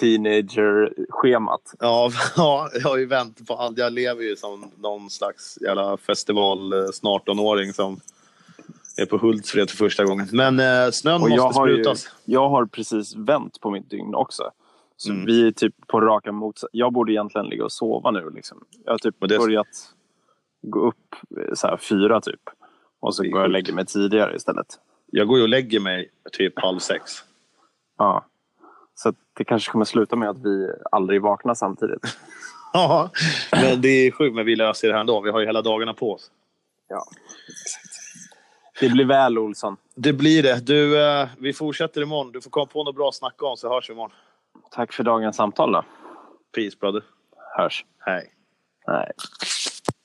[0.00, 1.74] Teenager-schemat.
[1.78, 3.78] Ja, ja, jag har ju väntat på allt.
[3.78, 8.00] Jag lever ju som någon slags jävla festival eh, snart 18-åring som
[9.00, 10.28] är på Hultsfred för första gången.
[10.32, 12.10] Men eh, snön Och måste ju, sprutas.
[12.24, 14.42] jag har precis vänt på mitt dygn också.
[14.96, 15.26] Så Mm.
[15.26, 16.70] vi är typ på raka motsats.
[16.72, 18.30] Jag borde egentligen ligga och sova nu.
[18.30, 18.64] Liksom.
[18.84, 19.66] Jag har typ det- börjat
[20.62, 22.40] gå upp eh, så här, fyra typ.
[23.00, 24.66] Och så går jag och lägger mig tidigare istället.
[25.06, 27.02] Jag går ju och lägger mig typ halv sex.
[27.98, 28.24] Ja.
[29.02, 32.02] Så det kanske kommer sluta med att vi aldrig vaknar samtidigt.
[32.72, 33.10] Ja,
[33.52, 34.34] men det är sjukt.
[34.34, 35.20] Men vi löser det här ändå.
[35.20, 36.30] Vi har ju hela dagarna på oss.
[36.88, 37.04] Ja,
[38.80, 39.76] Det blir väl Olsson.
[39.94, 40.66] Det blir det.
[40.66, 42.32] Du, eh, vi fortsätter imorgon.
[42.32, 44.10] Du får komma på något bra att snacka om så hörs vi imorgon.
[44.70, 45.84] Tack för dagens samtal då.
[46.54, 47.02] Peace brother.
[47.56, 47.84] Hörs.
[47.98, 48.32] Hej.
[48.86, 49.12] Nej.